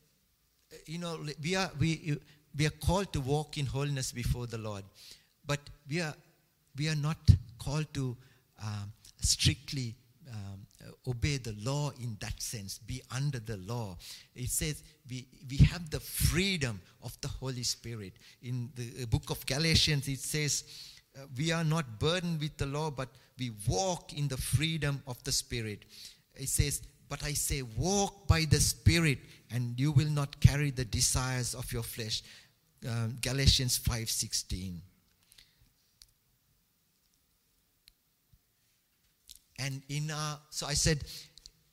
you 0.86 0.98
know, 0.98 1.18
we 1.42 1.54
are, 1.54 1.70
we, 1.78 2.18
we 2.56 2.66
are 2.66 2.76
called 2.84 3.12
to 3.12 3.20
walk 3.20 3.58
in 3.58 3.66
holiness 3.66 4.12
before 4.12 4.46
the 4.46 4.58
Lord. 4.58 4.84
But 5.46 5.60
we 5.88 6.00
are, 6.00 6.14
we 6.76 6.88
are 6.88 6.96
not 6.96 7.18
called 7.58 7.86
to 7.94 8.16
um, 8.62 8.92
strictly 9.20 9.94
um, 10.30 10.66
obey 11.06 11.36
the 11.38 11.54
law 11.62 11.90
in 12.00 12.16
that 12.20 12.40
sense, 12.40 12.78
be 12.78 13.02
under 13.14 13.38
the 13.38 13.56
law. 13.58 13.96
It 14.34 14.50
says 14.50 14.82
we, 15.08 15.26
we 15.48 15.58
have 15.58 15.90
the 15.90 16.00
freedom 16.00 16.80
of 17.02 17.18
the 17.20 17.28
Holy 17.28 17.62
Spirit. 17.62 18.14
In 18.42 18.70
the 18.74 19.06
book 19.06 19.30
of 19.30 19.44
Galatians, 19.46 20.08
it 20.08 20.20
says, 20.20 20.64
uh, 21.16 21.26
We 21.36 21.52
are 21.52 21.64
not 21.64 21.98
burdened 21.98 22.40
with 22.40 22.56
the 22.56 22.66
law, 22.66 22.90
but 22.90 23.08
we 23.38 23.52
walk 23.68 24.12
in 24.12 24.28
the 24.28 24.36
freedom 24.36 25.02
of 25.06 25.22
the 25.24 25.32
Spirit. 25.32 25.84
It 26.34 26.48
says, 26.48 26.82
But 27.08 27.24
I 27.24 27.32
say, 27.32 27.62
walk 27.62 28.26
by 28.26 28.44
the 28.48 28.60
Spirit, 28.60 29.18
and 29.50 29.78
you 29.78 29.92
will 29.92 30.10
not 30.10 30.40
carry 30.40 30.70
the 30.70 30.84
desires 30.84 31.54
of 31.54 31.72
your 31.72 31.82
flesh. 31.82 32.22
Uh, 32.88 33.08
Galatians 33.20 33.76
5 33.76 34.10
16. 34.10 34.82
And 39.62 39.82
in 39.88 40.10
our, 40.10 40.38
so 40.50 40.66
I 40.66 40.74
said, 40.74 41.04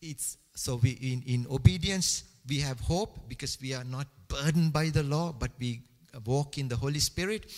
it's, 0.02 0.38
so 0.56 0.76
we, 0.76 0.92
in, 0.92 1.24
in 1.26 1.48
obedience, 1.50 2.24
we 2.48 2.60
have 2.60 2.80
hope 2.80 3.28
because 3.28 3.58
we 3.62 3.74
are 3.74 3.84
not 3.84 4.08
burdened 4.28 4.74
by 4.74 4.90
the 4.90 5.04
law, 5.04 5.34
but 5.38 5.52
we 5.60 5.82
walk 6.26 6.58
in 6.58 6.68
the 6.68 6.76
Holy 6.76 7.00
Spirit. 7.00 7.52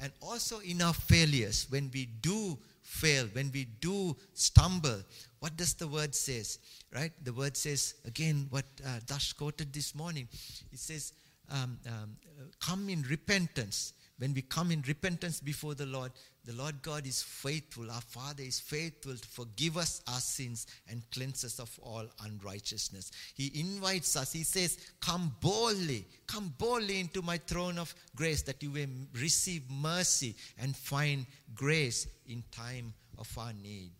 And 0.00 0.10
also 0.22 0.60
in 0.60 0.80
our 0.80 0.94
failures, 0.94 1.66
when 1.68 1.90
we 1.92 2.06
do 2.06 2.58
fail, 2.82 3.26
when 3.32 3.50
we 3.52 3.66
do 3.80 4.16
stumble, 4.32 5.02
what 5.40 5.56
does 5.56 5.74
the 5.74 5.86
word 5.86 6.14
says? 6.14 6.58
Right? 6.94 7.12
The 7.22 7.32
word 7.32 7.56
says, 7.56 7.94
again, 8.06 8.46
what 8.50 8.64
uh, 8.86 9.00
Dash 9.06 9.34
quoted 9.34 9.72
this 9.72 9.94
morning. 9.94 10.28
It 10.72 10.78
says, 10.78 11.12
um, 11.50 11.78
um, 11.86 12.16
come 12.60 12.88
in 12.88 13.02
repentance. 13.02 13.92
When 14.18 14.32
we 14.32 14.42
come 14.42 14.70
in 14.70 14.82
repentance 14.86 15.40
before 15.40 15.74
the 15.74 15.86
Lord, 15.86 16.12
the 16.44 16.52
Lord 16.52 16.82
God 16.82 17.06
is 17.06 17.22
faithful. 17.22 17.90
Our 17.90 18.02
Father 18.02 18.42
is 18.42 18.60
faithful 18.60 19.16
to 19.16 19.28
forgive 19.28 19.78
us 19.78 20.02
our 20.06 20.20
sins 20.20 20.66
and 20.90 21.02
cleanse 21.10 21.42
us 21.42 21.58
of 21.58 21.70
all 21.82 22.04
unrighteousness. 22.22 23.12
He 23.34 23.50
invites 23.58 24.14
us. 24.14 24.32
He 24.32 24.42
says, 24.42 24.76
Come 25.00 25.34
boldly, 25.40 26.06
come 26.26 26.52
boldly 26.58 27.00
into 27.00 27.22
my 27.22 27.38
throne 27.38 27.78
of 27.78 27.94
grace 28.14 28.42
that 28.42 28.62
you 28.62 28.68
may 28.68 28.86
receive 29.18 29.62
mercy 29.70 30.34
and 30.58 30.76
find 30.76 31.24
grace 31.54 32.06
in 32.26 32.44
time 32.52 32.92
of 33.16 33.38
our 33.38 33.54
need. 33.54 33.92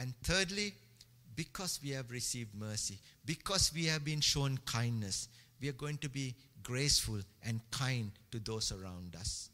And 0.00 0.14
thirdly, 0.24 0.74
because 1.36 1.78
we 1.82 1.90
have 1.90 2.10
received 2.10 2.54
mercy, 2.56 2.98
because 3.24 3.72
we 3.72 3.86
have 3.86 4.04
been 4.04 4.20
shown 4.20 4.58
kindness, 4.64 5.28
we 5.60 5.68
are 5.68 5.72
going 5.72 5.98
to 5.98 6.08
be 6.08 6.34
graceful 6.64 7.20
and 7.44 7.60
kind 7.70 8.10
to 8.32 8.40
those 8.40 8.72
around 8.72 9.14
us. 9.14 9.50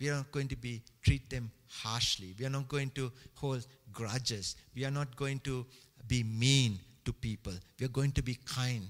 We 0.00 0.10
are 0.10 0.16
not 0.16 0.30
going 0.32 0.48
to 0.48 0.56
be 0.56 0.82
treat 1.02 1.28
them 1.28 1.50
harshly. 1.68 2.34
We 2.38 2.46
are 2.46 2.50
not 2.50 2.68
going 2.68 2.90
to 2.90 3.10
hold 3.34 3.66
grudges. 3.92 4.56
We 4.74 4.84
are 4.84 4.90
not 4.90 5.16
going 5.16 5.40
to 5.40 5.66
be 6.06 6.22
mean 6.22 6.78
to 7.04 7.12
people. 7.12 7.52
We 7.78 7.86
are 7.86 7.90
going 7.90 8.12
to 8.12 8.22
be 8.22 8.38
kind. 8.44 8.88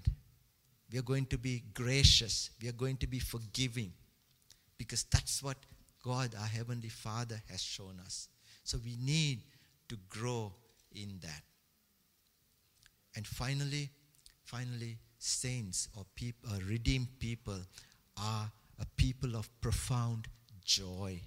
We 0.92 0.99
are 0.99 1.03
going 1.03 1.27
to 1.27 1.38
be 1.38 1.62
gracious. 1.75 2.51
We 2.62 2.68
are 2.68 2.73
going 2.73 2.97
to 2.99 3.07
be 3.07 3.18
forgiving. 3.18 3.92
Because 4.77 5.05
that's 5.05 5.42
what 5.42 5.57
God, 6.05 6.35
our 6.38 6.47
Heavenly 6.47 6.88
Father, 6.88 7.40
has 7.51 7.62
shown 7.62 8.01
us. 8.05 8.29
So 8.64 8.79
we 8.85 8.97
need 9.01 9.40
to 9.88 9.97
grow 10.09 10.53
in 10.94 11.18
that. 11.23 11.42
And 13.16 13.27
finally, 13.27 13.90
finally, 14.44 14.99
saints 15.18 15.88
or 15.97 16.05
people, 16.14 16.51
or 16.51 16.57
uh, 16.57 16.61
redeemed 16.68 17.09
people 17.18 17.59
are 18.16 18.51
a 18.81 18.87
people 18.97 19.37
of 19.37 19.49
profound 19.61 20.29
joy. 20.68 21.18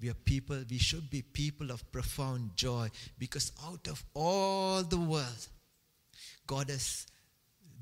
We 0.00 0.08
are 0.08 0.14
people, 0.14 0.62
we 0.70 0.78
should 0.78 1.10
be 1.10 1.22
people 1.22 1.70
of 1.70 1.90
profound 1.90 2.50
joy 2.54 2.88
because 3.18 3.52
out 3.66 3.88
of 3.88 4.02
all 4.14 4.82
the 4.82 4.98
world, 4.98 5.48
God 6.46 6.70
has 6.70 7.06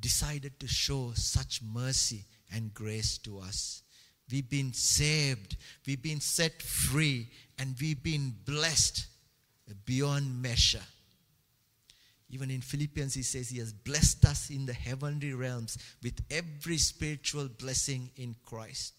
decided 0.01 0.59
to 0.61 0.67
show 0.67 1.13
such 1.15 1.61
mercy 1.63 2.25
and 2.53 2.73
grace 2.73 3.19
to 3.19 3.41
us. 3.41 3.83
We've 4.31 4.49
been 4.49 4.73
saved, 4.73 5.57
we've 5.87 6.03
been 6.03 6.21
set 6.21 6.63
free, 6.63 7.29
and 7.59 7.77
we've 7.81 8.03
been 8.03 8.33
blessed 8.47 9.07
beyond 9.85 10.41
measure. 10.41 10.87
Even 12.31 12.51
in 12.51 12.63
Philippians, 12.63 13.15
he 13.15 13.23
says 13.23 13.51
he 13.51 13.59
has 13.59 13.73
blessed 13.73 14.25
us 14.25 14.51
in 14.51 14.67
the 14.67 14.73
heavenly 14.73 15.35
realms 15.35 15.77
with 16.03 16.21
every 16.31 16.79
spiritual 16.79 17.49
blessing 17.49 18.11
in 18.17 18.35
Christ. 18.45 18.95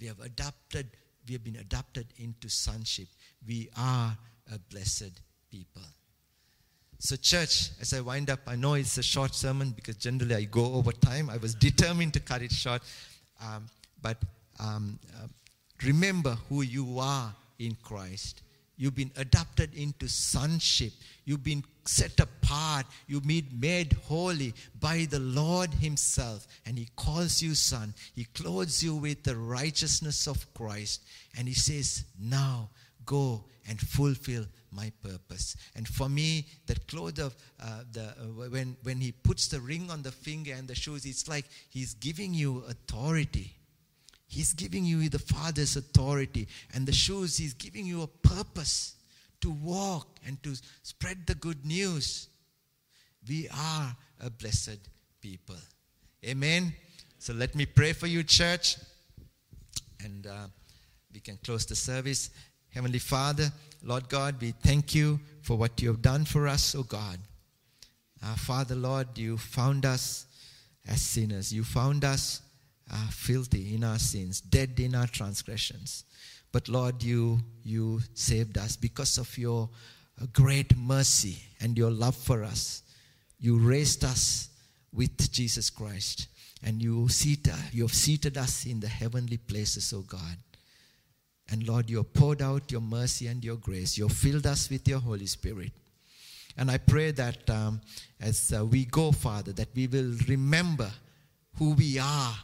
We 0.00 0.06
have 0.06 0.20
adopted, 0.20 0.86
we 1.26 1.34
have 1.34 1.44
been 1.44 1.56
adopted 1.56 2.06
into 2.18 2.48
sonship. 2.48 3.08
We 3.46 3.68
are 3.76 4.16
a 4.52 4.58
blessed 4.70 5.20
people. 5.50 5.82
So, 7.00 7.14
church, 7.16 7.70
as 7.80 7.94
I 7.94 8.00
wind 8.00 8.28
up, 8.28 8.40
I 8.46 8.56
know 8.56 8.74
it's 8.74 8.98
a 8.98 9.02
short 9.02 9.34
sermon 9.34 9.70
because 9.70 9.96
generally 9.96 10.34
I 10.34 10.44
go 10.44 10.74
over 10.74 10.90
time. 10.90 11.30
I 11.30 11.36
was 11.36 11.54
determined 11.54 12.12
to 12.14 12.20
cut 12.20 12.42
it 12.42 12.50
short. 12.50 12.82
Um, 13.40 13.66
but 14.02 14.16
um, 14.58 14.98
uh, 15.16 15.28
remember 15.84 16.36
who 16.48 16.62
you 16.62 16.98
are 16.98 17.32
in 17.58 17.76
Christ. 17.82 18.42
You've 18.78 18.94
been 18.94 19.10
adopted 19.16 19.74
into 19.74 20.08
sonship. 20.08 20.92
You've 21.24 21.42
been 21.42 21.64
set 21.84 22.20
apart. 22.20 22.86
You've 23.08 23.26
been 23.26 23.48
made 23.58 23.94
holy 24.04 24.54
by 24.78 25.08
the 25.10 25.18
Lord 25.18 25.74
Himself. 25.74 26.46
And 26.64 26.78
He 26.78 26.88
calls 26.94 27.42
you 27.42 27.54
son. 27.56 27.92
He 28.14 28.24
clothes 28.24 28.82
you 28.82 28.94
with 28.94 29.24
the 29.24 29.36
righteousness 29.36 30.28
of 30.28 30.54
Christ. 30.54 31.02
And 31.36 31.48
He 31.48 31.54
says, 31.54 32.04
Now 32.20 32.70
go 33.04 33.44
and 33.68 33.80
fulfill 33.80 34.46
my 34.70 34.92
purpose. 35.02 35.56
And 35.74 35.86
for 35.88 36.08
me, 36.08 36.46
that 36.66 36.86
cloth 36.86 37.18
of 37.18 37.34
uh, 37.60 37.80
the 37.90 38.04
uh, 38.04 38.48
when 38.48 38.76
when 38.84 39.00
He 39.00 39.10
puts 39.10 39.48
the 39.48 39.60
ring 39.60 39.90
on 39.90 40.02
the 40.02 40.12
finger 40.12 40.52
and 40.56 40.68
the 40.68 40.76
shoes, 40.76 41.04
it's 41.04 41.26
like 41.26 41.46
He's 41.68 41.94
giving 41.94 42.32
you 42.32 42.62
authority. 42.68 43.57
He's 44.28 44.52
giving 44.52 44.84
you 44.84 45.08
the 45.08 45.18
Father's 45.18 45.76
authority. 45.76 46.46
And 46.74 46.86
the 46.86 46.92
shoes, 46.92 47.38
He's 47.38 47.54
giving 47.54 47.86
you 47.86 48.02
a 48.02 48.06
purpose 48.06 48.94
to 49.40 49.50
walk 49.50 50.18
and 50.26 50.40
to 50.42 50.54
spread 50.82 51.26
the 51.26 51.34
good 51.34 51.64
news. 51.64 52.28
We 53.26 53.48
are 53.48 53.96
a 54.20 54.30
blessed 54.30 54.78
people. 55.20 55.56
Amen. 56.24 56.74
So 57.18 57.32
let 57.32 57.54
me 57.54 57.64
pray 57.66 57.94
for 57.94 58.06
you, 58.06 58.22
church. 58.22 58.76
And 60.04 60.26
uh, 60.26 60.46
we 61.12 61.20
can 61.20 61.38
close 61.42 61.64
the 61.64 61.74
service. 61.74 62.30
Heavenly 62.68 62.98
Father, 62.98 63.50
Lord 63.82 64.08
God, 64.08 64.36
we 64.40 64.50
thank 64.50 64.94
you 64.94 65.18
for 65.40 65.56
what 65.56 65.80
you 65.80 65.88
have 65.88 66.02
done 66.02 66.26
for 66.26 66.46
us, 66.46 66.74
oh 66.74 66.82
God. 66.82 67.18
Uh, 68.22 68.34
Father, 68.34 68.74
Lord, 68.74 69.16
you 69.16 69.38
found 69.38 69.86
us 69.86 70.26
as 70.86 71.00
sinners. 71.00 71.52
You 71.52 71.64
found 71.64 72.04
us 72.04 72.42
uh, 72.90 73.08
filthy 73.10 73.74
in 73.74 73.84
our 73.84 73.98
sins, 73.98 74.40
dead 74.40 74.78
in 74.78 74.94
our 74.94 75.06
transgressions. 75.06 76.04
But 76.52 76.68
Lord, 76.68 77.02
you, 77.02 77.40
you 77.62 78.00
saved 78.14 78.56
us 78.58 78.76
because 78.76 79.18
of 79.18 79.36
your 79.36 79.68
uh, 80.20 80.26
great 80.32 80.76
mercy 80.76 81.42
and 81.60 81.76
your 81.76 81.90
love 81.90 82.16
for 82.16 82.42
us. 82.42 82.82
You 83.38 83.58
raised 83.58 84.04
us 84.04 84.48
with 84.92 85.30
Jesus 85.30 85.70
Christ 85.70 86.28
and 86.62 86.82
you, 86.82 87.08
seat, 87.08 87.48
you 87.72 87.82
have 87.82 87.94
seated 87.94 88.36
us 88.36 88.66
in 88.66 88.80
the 88.80 88.88
heavenly 88.88 89.36
places, 89.36 89.92
O 89.92 90.00
God. 90.00 90.36
And 91.50 91.66
Lord, 91.66 91.88
you 91.88 91.98
have 91.98 92.12
poured 92.12 92.42
out 92.42 92.70
your 92.70 92.80
mercy 92.80 93.26
and 93.26 93.42
your 93.44 93.56
grace. 93.56 93.96
You 93.96 94.08
have 94.08 94.16
filled 94.16 94.46
us 94.46 94.68
with 94.68 94.86
your 94.86 94.98
Holy 94.98 95.26
Spirit. 95.26 95.72
And 96.56 96.70
I 96.70 96.78
pray 96.78 97.12
that 97.12 97.48
um, 97.48 97.80
as 98.20 98.52
uh, 98.52 98.64
we 98.66 98.84
go, 98.84 99.12
Father, 99.12 99.52
that 99.52 99.68
we 99.74 99.86
will 99.86 100.14
remember 100.26 100.90
who 101.56 101.72
we 101.74 101.98
are 101.98 102.34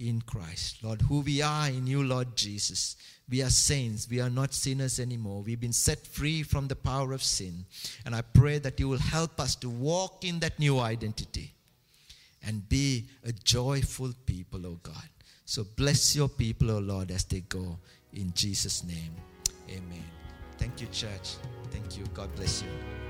in 0.00 0.22
Christ. 0.22 0.82
Lord, 0.82 1.02
who 1.02 1.20
we 1.20 1.42
are 1.42 1.68
in 1.68 1.86
you, 1.86 2.02
Lord 2.02 2.34
Jesus. 2.34 2.96
We 3.28 3.42
are 3.42 3.50
saints. 3.50 4.08
We 4.10 4.20
are 4.20 4.30
not 4.30 4.52
sinners 4.54 4.98
anymore. 4.98 5.42
We've 5.42 5.60
been 5.60 5.72
set 5.72 6.06
free 6.06 6.42
from 6.42 6.66
the 6.66 6.74
power 6.74 7.12
of 7.12 7.22
sin. 7.22 7.64
And 8.04 8.14
I 8.14 8.22
pray 8.22 8.58
that 8.58 8.80
you 8.80 8.88
will 8.88 8.98
help 8.98 9.38
us 9.38 9.54
to 9.56 9.70
walk 9.70 10.24
in 10.24 10.40
that 10.40 10.58
new 10.58 10.80
identity 10.80 11.54
and 12.42 12.68
be 12.68 13.06
a 13.24 13.32
joyful 13.32 14.12
people, 14.26 14.66
O 14.66 14.70
oh 14.70 14.78
God. 14.82 15.08
So 15.44 15.64
bless 15.76 16.16
your 16.16 16.28
people, 16.28 16.70
O 16.70 16.76
oh 16.76 16.80
Lord, 16.80 17.10
as 17.10 17.24
they 17.24 17.40
go. 17.40 17.78
In 18.12 18.32
Jesus' 18.34 18.82
name, 18.82 19.12
amen. 19.68 20.04
Thank 20.58 20.80
you, 20.80 20.88
church. 20.88 21.36
Thank 21.70 21.96
you. 21.96 22.04
God 22.12 22.34
bless 22.34 22.62
you. 22.62 23.09